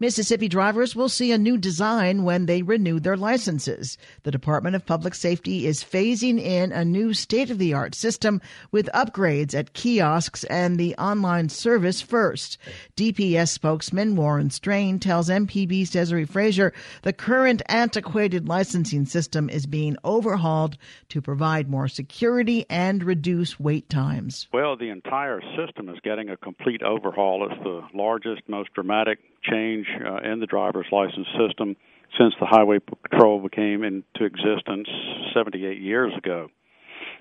Mississippi 0.00 0.46
drivers 0.46 0.94
will 0.94 1.08
see 1.08 1.32
a 1.32 1.38
new 1.38 1.58
design 1.58 2.22
when 2.22 2.46
they 2.46 2.62
renew 2.62 3.00
their 3.00 3.16
licenses. 3.16 3.98
The 4.22 4.30
Department 4.30 4.76
of 4.76 4.86
Public 4.86 5.12
Safety 5.12 5.66
is 5.66 5.82
phasing 5.82 6.38
in 6.38 6.70
a 6.70 6.84
new 6.84 7.12
state 7.12 7.50
of 7.50 7.58
the 7.58 7.74
art 7.74 7.96
system 7.96 8.40
with 8.70 8.88
upgrades 8.94 9.54
at 9.54 9.72
kiosks 9.72 10.44
and 10.44 10.78
the 10.78 10.94
online 10.96 11.48
service 11.48 12.00
first. 12.00 12.58
DPS 12.96 13.48
spokesman 13.48 14.14
Warren 14.14 14.50
Strain 14.50 15.00
tells 15.00 15.28
MPB's 15.28 15.90
Desiree 15.90 16.24
Frazier 16.24 16.72
the 17.02 17.12
current 17.12 17.62
antiquated 17.68 18.46
licensing 18.46 19.04
system 19.04 19.50
is 19.50 19.66
being 19.66 19.96
overhauled 20.04 20.78
to 21.08 21.20
provide 21.20 21.68
more 21.68 21.88
security 21.88 22.64
and 22.70 23.02
reduce 23.02 23.58
wait 23.58 23.88
times. 23.88 24.46
Well, 24.52 24.76
the 24.76 24.90
entire 24.90 25.40
system 25.56 25.88
is 25.88 25.98
getting 26.04 26.28
a 26.30 26.36
complete 26.36 26.84
overhaul. 26.84 27.48
It's 27.50 27.62
the 27.64 27.82
largest, 27.92 28.42
most 28.48 28.72
dramatic 28.74 29.18
change 29.42 29.86
uh, 30.04 30.18
in 30.18 30.40
the 30.40 30.46
driver's 30.46 30.86
license 30.92 31.26
system 31.38 31.76
since 32.18 32.34
the 32.40 32.46
Highway 32.46 32.78
Patrol 32.78 33.40
became 33.40 33.84
into 33.84 34.24
existence 34.24 34.88
78 35.34 35.80
years 35.80 36.12
ago. 36.16 36.48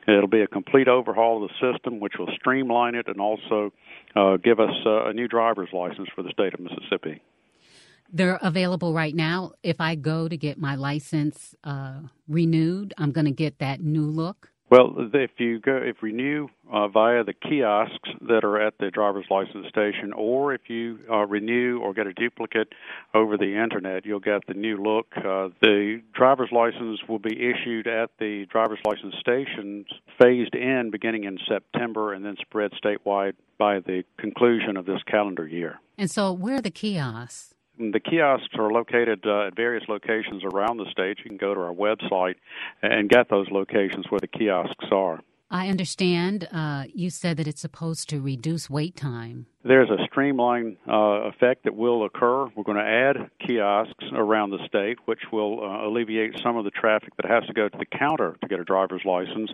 It'll 0.07 0.27
be 0.27 0.41
a 0.41 0.47
complete 0.47 0.87
overhaul 0.87 1.43
of 1.43 1.49
the 1.49 1.73
system, 1.73 1.99
which 1.99 2.13
will 2.17 2.29
streamline 2.35 2.95
it 2.95 3.07
and 3.07 3.19
also 3.19 3.73
uh, 4.15 4.37
give 4.37 4.59
us 4.59 4.73
uh, 4.85 5.09
a 5.09 5.13
new 5.13 5.27
driver's 5.27 5.69
license 5.73 6.07
for 6.15 6.23
the 6.23 6.29
state 6.31 6.53
of 6.53 6.61
Mississippi. 6.61 7.21
They're 8.11 8.39
available 8.41 8.93
right 8.93 9.13
now. 9.13 9.51
If 9.63 9.81
I 9.81 9.95
go 9.95 10.29
to 10.29 10.37
get 10.37 10.57
my 10.57 10.75
license 10.75 11.55
uh, 11.65 11.99
renewed, 12.29 12.93
I'm 12.97 13.11
going 13.11 13.25
to 13.25 13.31
get 13.31 13.59
that 13.59 13.81
new 13.81 14.05
look. 14.05 14.49
Well, 14.69 14.95
if 15.13 15.31
you 15.37 15.59
go, 15.59 15.77
if 15.77 16.03
renew 16.03 16.49
uh, 16.69 16.89
via 16.89 17.23
the 17.23 17.33
kiosks 17.33 18.09
that 18.27 18.43
are 18.43 18.59
at 18.59 18.77
the 18.79 18.91
driver's 18.91 19.25
license 19.29 19.67
station, 19.69 20.11
or 20.11 20.53
if 20.53 20.69
you 20.69 20.99
uh, 21.09 21.25
renew 21.25 21.79
or 21.79 21.93
get 21.93 22.05
a 22.05 22.13
duplicate 22.13 22.73
over 23.13 23.37
the 23.37 23.63
internet, 23.63 24.05
you'll 24.05 24.19
get 24.19 24.45
the 24.45 24.53
new 24.53 24.75
look. 24.75 25.07
Uh, 25.15 25.49
the 25.61 26.01
driver's 26.13 26.51
license 26.51 26.99
will 27.07 27.19
be 27.19 27.49
issued 27.49 27.87
at 27.87 28.09
the 28.19 28.45
driver's 28.51 28.79
license 28.83 29.15
stations, 29.21 29.85
phased 30.19 30.53
in 30.53 30.91
beginning 30.91 31.23
in 31.23 31.37
September, 31.47 32.11
and 32.11 32.25
then 32.25 32.35
spread 32.41 32.71
statewide 32.73 33.33
by 33.57 33.79
the 33.79 34.03
conclusion 34.17 34.75
of 34.75 34.85
this 34.85 35.01
calendar 35.03 35.47
year. 35.47 35.79
And 35.97 36.11
so, 36.11 36.33
where 36.33 36.55
are 36.55 36.61
the 36.61 36.71
kiosks? 36.71 37.53
The 37.79 37.99
kiosks 37.99 38.55
are 38.57 38.71
located 38.71 39.23
uh, 39.25 39.47
at 39.47 39.55
various 39.55 39.83
locations 39.87 40.43
around 40.43 40.77
the 40.77 40.85
state. 40.91 41.19
You 41.19 41.25
can 41.25 41.37
go 41.37 41.53
to 41.53 41.59
our 41.59 41.73
website 41.73 42.35
and 42.81 43.09
get 43.09 43.29
those 43.29 43.47
locations 43.51 44.05
where 44.09 44.19
the 44.19 44.27
kiosks 44.27 44.85
are. 44.91 45.21
I 45.49 45.69
understand 45.69 46.47
uh, 46.51 46.85
you 46.93 47.09
said 47.09 47.37
that 47.37 47.47
it's 47.47 47.61
supposed 47.61 48.09
to 48.09 48.19
reduce 48.19 48.69
wait 48.69 48.97
time. 48.97 49.45
There's 49.67 49.89
a 49.89 49.97
streamline 50.05 50.77
uh, 50.87 51.27
effect 51.27 51.65
that 51.65 51.75
will 51.75 52.05
occur. 52.05 52.45
We're 52.55 52.63
going 52.63 52.77
to 52.77 52.83
add 52.83 53.29
kiosks 53.45 54.05
around 54.13 54.51
the 54.51 54.65
state, 54.65 54.97
which 55.05 55.19
will 55.31 55.61
uh, 55.61 55.85
alleviate 55.85 56.39
some 56.41 56.55
of 56.55 56.63
the 56.63 56.71
traffic 56.71 57.15
that 57.17 57.25
has 57.25 57.45
to 57.47 57.53
go 57.53 57.67
to 57.67 57.77
the 57.77 57.85
counter 57.85 58.37
to 58.41 58.47
get 58.47 58.61
a 58.61 58.63
driver's 58.63 59.03
license. 59.03 59.51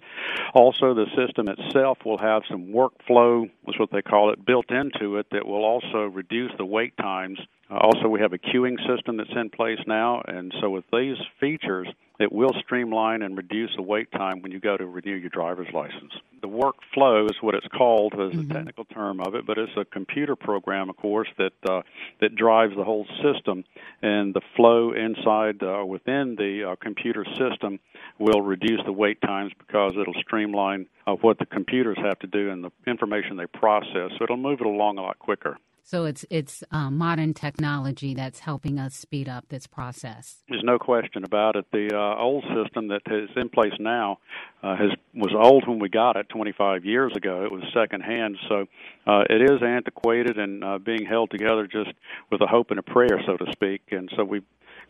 Also, 0.53 0.93
the 0.93 1.07
system 1.15 1.47
itself 1.47 1.97
will 2.05 2.19
have 2.19 2.43
some 2.47 2.67
workflow, 2.67 3.49
that's 3.65 3.79
what 3.79 3.89
they 3.91 4.03
call 4.03 4.31
it, 4.31 4.45
built 4.45 4.69
into 4.69 5.17
it 5.17 5.25
that 5.31 5.47
will 5.47 5.65
also 5.65 6.03
reduce 6.05 6.51
the 6.57 6.65
wait 6.65 6.95
times 6.97 7.39
uh, 7.73 7.77
also, 7.77 8.07
we 8.07 8.19
have 8.19 8.33
a 8.33 8.37
queuing 8.37 8.77
system 8.87 9.17
that's 9.17 9.31
in 9.35 9.49
place 9.49 9.79
now, 9.87 10.21
and 10.27 10.53
so 10.59 10.69
with 10.69 10.83
these 10.91 11.17
features, 11.39 11.87
it 12.19 12.31
will 12.31 12.51
streamline 12.59 13.21
and 13.21 13.37
reduce 13.37 13.71
the 13.75 13.81
wait 13.81 14.11
time 14.11 14.41
when 14.41 14.51
you 14.51 14.59
go 14.59 14.77
to 14.77 14.85
renew 14.85 15.15
your 15.15 15.29
driver's 15.29 15.73
license. 15.73 16.13
The 16.41 16.47
workflow 16.47 17.25
is 17.29 17.37
what 17.41 17.55
it's 17.55 17.67
called, 17.67 18.13
as 18.13 18.31
mm-hmm. 18.31 18.51
a 18.51 18.53
technical 18.53 18.85
term 18.85 19.21
of 19.21 19.33
it, 19.33 19.45
but 19.47 19.57
it's 19.57 19.71
a 19.77 19.85
computer 20.05 20.35
program, 20.35 20.89
of 20.89 20.97
course, 20.97 21.29
that 21.37 21.53
uh, 21.69 21.81
that 22.19 22.35
drives 22.35 22.75
the 22.75 22.83
whole 22.83 23.05
system, 23.21 23.63
and 24.01 24.33
the 24.33 24.41
flow 24.55 24.91
inside 24.91 25.63
uh, 25.63 25.85
within 25.85 26.35
the 26.37 26.71
uh, 26.71 26.75
computer 26.81 27.25
system 27.37 27.79
will 28.19 28.41
reduce 28.41 28.81
the 28.85 28.91
wait 28.91 29.21
times 29.21 29.51
because 29.57 29.93
it'll 29.99 30.21
streamline 30.21 30.85
uh, 31.07 31.13
what 31.13 31.39
the 31.39 31.45
computers 31.45 31.97
have 31.99 32.19
to 32.19 32.27
do 32.27 32.51
and 32.51 32.63
the 32.63 32.71
information 32.85 33.37
they 33.37 33.47
process. 33.47 34.11
So 34.17 34.23
it'll 34.23 34.37
move 34.37 34.59
it 34.59 34.67
along 34.67 34.97
a 34.97 35.01
lot 35.01 35.19
quicker. 35.19 35.57
So 35.85 36.05
it's 36.05 36.25
it's 36.29 36.63
uh, 36.71 36.89
modern 36.89 37.33
technology 37.33 38.13
that's 38.13 38.39
helping 38.39 38.79
us 38.79 38.95
speed 38.95 39.27
up 39.27 39.49
this 39.49 39.67
process. 39.67 40.41
There's 40.47 40.63
no 40.63 40.79
question 40.79 41.25
about 41.25 41.57
it. 41.57 41.65
The 41.71 41.93
uh, 41.93 42.21
old 42.21 42.45
system 42.55 42.87
that 42.87 43.01
is 43.07 43.29
in 43.35 43.49
place 43.49 43.73
now 43.79 44.19
uh, 44.63 44.77
has 44.77 44.91
was 45.13 45.33
old 45.37 45.67
when 45.67 45.79
we 45.79 45.89
got 45.89 46.15
it 46.15 46.29
25 46.29 46.85
years 46.85 47.11
ago. 47.15 47.43
It 47.43 47.51
was 47.51 47.63
secondhand, 47.73 48.37
so 48.47 48.65
uh, 49.05 49.23
it 49.29 49.41
is 49.41 49.61
antiquated 49.61 50.37
and 50.37 50.63
uh, 50.63 50.77
being 50.77 51.05
held 51.05 51.31
together 51.31 51.67
just 51.67 51.91
with 52.31 52.41
a 52.41 52.47
hope 52.47 52.71
and 52.71 52.79
a 52.79 52.83
prayer, 52.83 53.21
so 53.25 53.35
to 53.35 53.51
speak. 53.51 53.81
And 53.91 54.09
so 54.15 54.23
we 54.23 54.41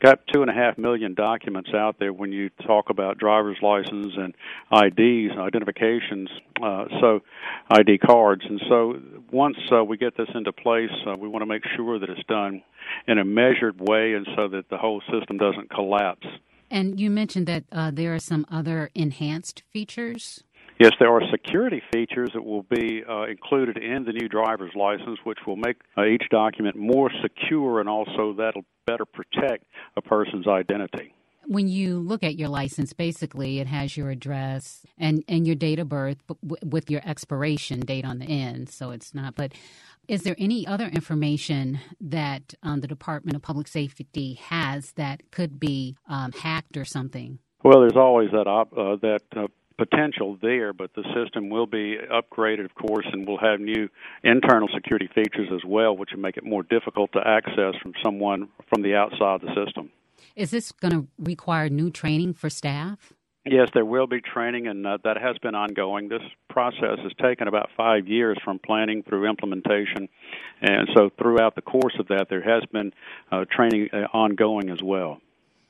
got 0.04 0.20
two 0.34 0.42
and 0.42 0.52
a 0.52 0.54
half 0.54 0.78
million 0.78 1.14
documents 1.14 1.70
out 1.74 1.98
there 1.98 2.12
when 2.12 2.32
you 2.32 2.50
talk 2.68 2.90
about 2.90 3.18
driver's 3.18 3.58
license 3.62 4.14
and 4.18 4.36
IDs, 4.72 5.38
identifications, 5.38 6.30
uh, 6.62 6.86
so 7.00 7.22
ID 7.72 8.00
cards. 8.00 8.44
And 8.48 8.62
so 8.68 9.00
once 9.32 9.58
uh, 9.72 9.84
we 9.84 9.98
get 9.98 10.18
this 10.18 10.28
into 10.36 10.52
place, 10.52 10.92
uh, 11.08 11.16
we 11.18 11.28
want 11.28 11.42
to 11.42 11.46
make 11.46 11.64
sure 11.76 12.00
that 12.00 12.10
it's 12.10 12.24
done 12.28 12.62
in 13.08 13.18
a 13.18 13.26
measured 13.26 13.80
way 13.80 14.14
and 14.14 14.28
so 14.36 14.50
that 14.50 14.70
the 14.70 14.78
whole 14.78 15.02
system 15.12 15.38
doesn't 15.38 15.70
collapse. 15.70 16.28
And 16.70 17.00
you 17.00 17.10
mentioned 17.10 17.48
that 17.48 17.64
uh, 17.72 17.92
there 17.92 18.14
are 18.14 18.20
some 18.20 18.46
other 18.52 18.90
enhanced 18.94 19.64
features. 19.72 20.44
Yes, 20.84 20.92
there 21.00 21.16
are 21.16 21.22
security 21.32 21.82
features 21.94 22.32
that 22.34 22.44
will 22.44 22.64
be 22.64 23.04
uh, 23.10 23.24
included 23.24 23.78
in 23.78 24.04
the 24.04 24.12
new 24.12 24.28
driver's 24.28 24.74
license, 24.76 25.18
which 25.24 25.38
will 25.48 25.56
make 25.56 25.78
uh, 25.98 26.04
each 26.04 26.24
document 26.30 26.76
more 26.76 27.10
secure 27.22 27.80
and 27.80 27.88
also 27.88 28.34
that'll 28.38 28.66
better 28.86 29.06
protect 29.06 29.64
a 29.96 30.02
person's 30.02 30.46
identity. 30.46 31.14
When 31.46 31.70
you 31.70 32.00
look 32.00 32.22
at 32.22 32.38
your 32.38 32.50
license, 32.50 32.92
basically 32.92 33.62
it 33.62 33.68
has 33.68 33.96
your 33.96 34.10
address 34.10 34.86
and, 34.98 35.24
and 35.30 35.48
your 35.48 35.56
date 35.56 35.80
of 35.80 35.88
birth 35.88 36.18
with 36.42 36.92
your 36.92 37.02
expiration 37.06 37.80
date 37.80 38.04
on 38.04 38.20
the 38.20 38.26
end. 38.26 38.70
So 38.70 38.92
it's 38.92 39.14
not, 39.14 39.36
but 39.36 39.54
is 40.10 40.24
there 40.24 40.36
any 40.38 40.68
other 40.68 40.88
information 40.88 41.80
that 42.02 42.56
um, 42.62 42.82
the 42.82 42.88
Department 42.88 43.38
of 43.38 43.42
Public 43.42 43.70
Safety 43.70 44.34
has 44.34 44.92
that 44.98 45.32
could 45.32 45.62
be 45.62 45.96
um, 46.10 46.34
hacked 46.34 46.76
or 46.76 46.84
something? 46.84 47.40
Well, 47.64 47.80
there's 47.80 47.96
always 47.96 48.32
that 48.32 48.48
op- 48.48 48.78
uh, 48.78 48.98
that 48.98 49.22
uh, 49.38 49.48
potential 49.78 50.38
there, 50.42 50.74
but 50.74 50.92
the 50.96 51.04
system 51.14 51.50
will 51.50 51.66
be 51.66 51.98
upgraded, 52.12 52.66
of 52.66 52.76
course, 52.76 53.06
and 53.12 53.28
we'll 53.28 53.38
have 53.38 53.60
new 53.60 53.90
internal 54.24 54.68
security 54.74 55.10
features 55.14 55.50
as 55.54 55.64
well, 55.66 55.96
which 55.96 56.12
will 56.14 56.22
make 56.22 56.38
it 56.38 56.44
more 56.44 56.64
difficult 56.64 57.12
to 57.14 57.22
access 57.26 57.76
from 57.82 57.94
someone 58.04 58.50
from 58.70 58.82
the 58.82 58.96
outside 58.96 59.42
the 59.42 59.54
system. 59.66 59.90
Is 60.36 60.52
this 60.52 60.72
going 60.72 60.92
to 60.92 61.08
require 61.20 61.70
new 61.70 61.92
training 61.92 62.34
for 62.34 62.50
staff? 62.50 63.14
Yes, 63.46 63.68
there 63.74 63.84
will 63.84 64.08
be 64.08 64.22
training, 64.22 64.68
and 64.68 64.88
uh, 64.88 65.00
that 65.04 65.18
has 65.18 65.38
been 65.40 65.54
ongoing. 65.54 66.08
This 66.08 66.22
process 66.50 66.98
has 67.04 67.12
taken 67.22 67.50
about 67.50 67.70
five 67.76 68.08
years 68.08 68.38
from 68.44 68.58
planning 68.58 69.04
through 69.04 69.28
implementation, 69.28 70.08
and 70.62 70.88
so 70.96 71.10
throughout 71.18 71.56
the 71.56 71.62
course 71.62 71.94
of 72.00 72.08
that, 72.08 72.28
there 72.30 72.42
has 72.42 72.64
been 72.72 72.94
uh, 73.34 73.44
training 73.52 73.90
uh, 73.92 74.08
ongoing 74.14 74.70
as 74.70 74.82
well. 74.82 75.20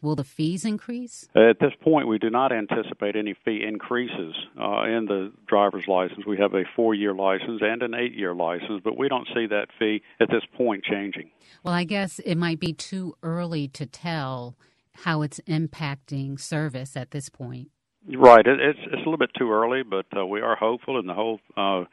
Will 0.03 0.17
the 0.17 0.25
fees 0.25 0.65
increase? 0.65 1.29
At 1.33 1.59
this 1.59 1.71
point, 1.81 2.09
we 2.09 2.19
do 2.19 2.29
not 2.29 2.51
anticipate 2.51 3.15
any 3.15 3.33
fee 3.45 3.63
increases 3.65 4.35
uh, 4.59 4.83
in 4.83 5.05
the 5.05 5.31
driver's 5.47 5.87
license. 5.87 6.25
We 6.25 6.37
have 6.37 6.53
a 6.53 6.63
four 6.75 6.93
year 6.93 7.13
license 7.13 7.61
and 7.63 7.81
an 7.81 7.93
eight 7.95 8.13
year 8.13 8.35
license, 8.35 8.81
but 8.83 8.97
we 8.97 9.07
don't 9.07 9.27
see 9.33 9.47
that 9.47 9.67
fee 9.79 10.01
at 10.19 10.29
this 10.29 10.43
point 10.57 10.83
changing. 10.83 11.31
Well, 11.63 11.73
I 11.73 11.85
guess 11.85 12.19
it 12.19 12.35
might 12.35 12.59
be 12.59 12.73
too 12.73 13.15
early 13.23 13.69
to 13.69 13.85
tell 13.85 14.57
how 14.93 15.21
it's 15.21 15.39
impacting 15.47 16.37
service 16.37 16.97
at 16.97 17.11
this 17.11 17.29
point. 17.29 17.69
Right. 18.13 18.45
It, 18.45 18.59
it's, 18.59 18.79
it's 18.83 18.95
a 18.95 18.97
little 18.97 19.17
bit 19.17 19.31
too 19.37 19.51
early, 19.51 19.83
but 19.83 20.05
uh, 20.15 20.25
we 20.25 20.41
are 20.41 20.57
hopeful, 20.57 20.99
and 20.99 21.07
the 21.07 21.13
whole 21.13 21.39
uh, 21.55 21.85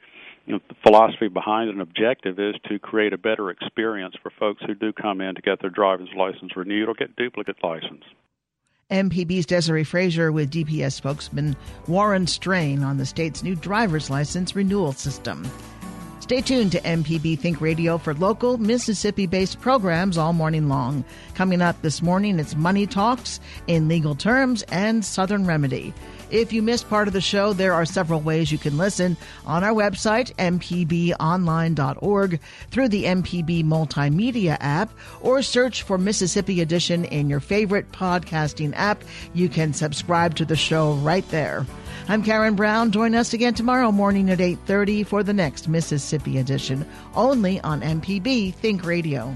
you 0.46 0.54
know, 0.54 0.60
the 0.68 0.74
philosophy 0.82 1.28
behind 1.28 1.70
an 1.70 1.80
objective 1.80 2.38
is 2.38 2.54
to 2.68 2.78
create 2.78 3.12
a 3.12 3.18
better 3.18 3.50
experience 3.50 4.14
for 4.22 4.30
folks 4.30 4.62
who 4.66 4.74
do 4.74 4.92
come 4.92 5.20
in 5.20 5.34
to 5.34 5.42
get 5.42 5.60
their 5.60 5.70
driver's 5.70 6.08
license 6.16 6.56
renewed 6.56 6.88
or 6.88 6.94
get 6.94 7.16
duplicate 7.16 7.56
license. 7.62 8.04
MPB's 8.90 9.46
Desiree 9.46 9.84
Frazier 9.84 10.32
with 10.32 10.50
DPS 10.50 10.94
spokesman 10.94 11.54
Warren 11.86 12.26
Strain 12.26 12.82
on 12.82 12.96
the 12.96 13.06
state's 13.06 13.44
new 13.44 13.54
driver's 13.54 14.10
license 14.10 14.56
renewal 14.56 14.92
system. 14.92 15.48
Stay 16.18 16.40
tuned 16.40 16.72
to 16.72 16.80
MPB 16.80 17.38
Think 17.38 17.60
Radio 17.60 17.98
for 17.98 18.14
local 18.14 18.58
Mississippi 18.58 19.26
based 19.26 19.60
programs 19.60 20.18
all 20.18 20.32
morning 20.32 20.68
long. 20.68 21.04
Coming 21.34 21.62
up 21.62 21.80
this 21.82 22.02
morning, 22.02 22.38
it's 22.38 22.54
Money 22.54 22.86
Talks 22.86 23.40
in 23.66 23.88
Legal 23.88 24.14
Terms 24.14 24.62
and 24.70 25.04
Southern 25.04 25.46
Remedy. 25.46 25.92
If 26.30 26.52
you 26.52 26.62
missed 26.62 26.88
part 26.88 27.08
of 27.08 27.14
the 27.14 27.20
show, 27.20 27.52
there 27.52 27.74
are 27.74 27.84
several 27.84 28.20
ways 28.20 28.52
you 28.52 28.58
can 28.58 28.78
listen 28.78 29.16
on 29.44 29.64
our 29.64 29.72
website, 29.72 30.32
mpbonline.org, 30.36 32.40
through 32.70 32.88
the 32.88 33.04
MPB 33.04 33.64
Multimedia 33.64 34.56
app, 34.60 34.92
or 35.20 35.42
search 35.42 35.82
for 35.82 35.98
Mississippi 35.98 36.60
Edition 36.60 37.04
in 37.06 37.28
your 37.28 37.40
favorite 37.40 37.90
podcasting 37.90 38.72
app. 38.76 39.02
You 39.34 39.48
can 39.48 39.74
subscribe 39.74 40.36
to 40.36 40.44
the 40.44 40.56
show 40.56 40.92
right 40.94 41.28
there. 41.30 41.66
I'm 42.08 42.22
Karen 42.22 42.54
Brown. 42.54 42.92
Join 42.92 43.14
us 43.14 43.32
again 43.32 43.54
tomorrow 43.54 43.92
morning 43.92 44.30
at 44.30 44.40
8:30 44.40 45.04
for 45.04 45.22
the 45.22 45.32
next 45.32 45.68
Mississippi 45.68 46.38
edition, 46.38 46.84
only 47.14 47.60
on 47.60 47.82
MPB 47.82 48.54
Think 48.54 48.84
Radio. 48.84 49.34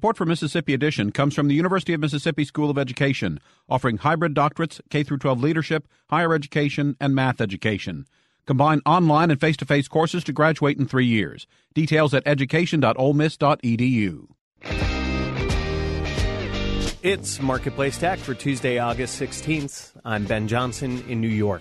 Support 0.00 0.16
for 0.16 0.24
Mississippi 0.24 0.72
Edition 0.72 1.12
comes 1.12 1.34
from 1.34 1.48
the 1.48 1.54
University 1.54 1.92
of 1.92 2.00
Mississippi 2.00 2.46
School 2.46 2.70
of 2.70 2.78
Education, 2.78 3.38
offering 3.68 3.98
hybrid 3.98 4.34
doctorates, 4.34 4.80
K 4.88 5.04
12 5.04 5.42
leadership, 5.42 5.86
higher 6.08 6.32
education, 6.32 6.96
and 6.98 7.14
math 7.14 7.38
education. 7.38 8.06
Combine 8.46 8.80
online 8.86 9.30
and 9.30 9.38
face 9.38 9.58
to 9.58 9.66
face 9.66 9.88
courses 9.88 10.24
to 10.24 10.32
graduate 10.32 10.78
in 10.78 10.88
three 10.88 11.04
years. 11.04 11.46
Details 11.74 12.14
at 12.14 12.22
education.olemiss.edu. 12.24 14.28
It's 17.02 17.42
Marketplace 17.42 17.98
Tech 17.98 18.20
for 18.20 18.32
Tuesday, 18.32 18.78
August 18.78 19.20
16th. 19.20 19.92
I'm 20.02 20.24
Ben 20.24 20.48
Johnson 20.48 21.04
in 21.10 21.20
New 21.20 21.28
York. 21.28 21.60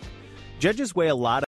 Judges 0.60 0.96
weigh 0.96 1.10
a 1.10 1.16
lot 1.16 1.44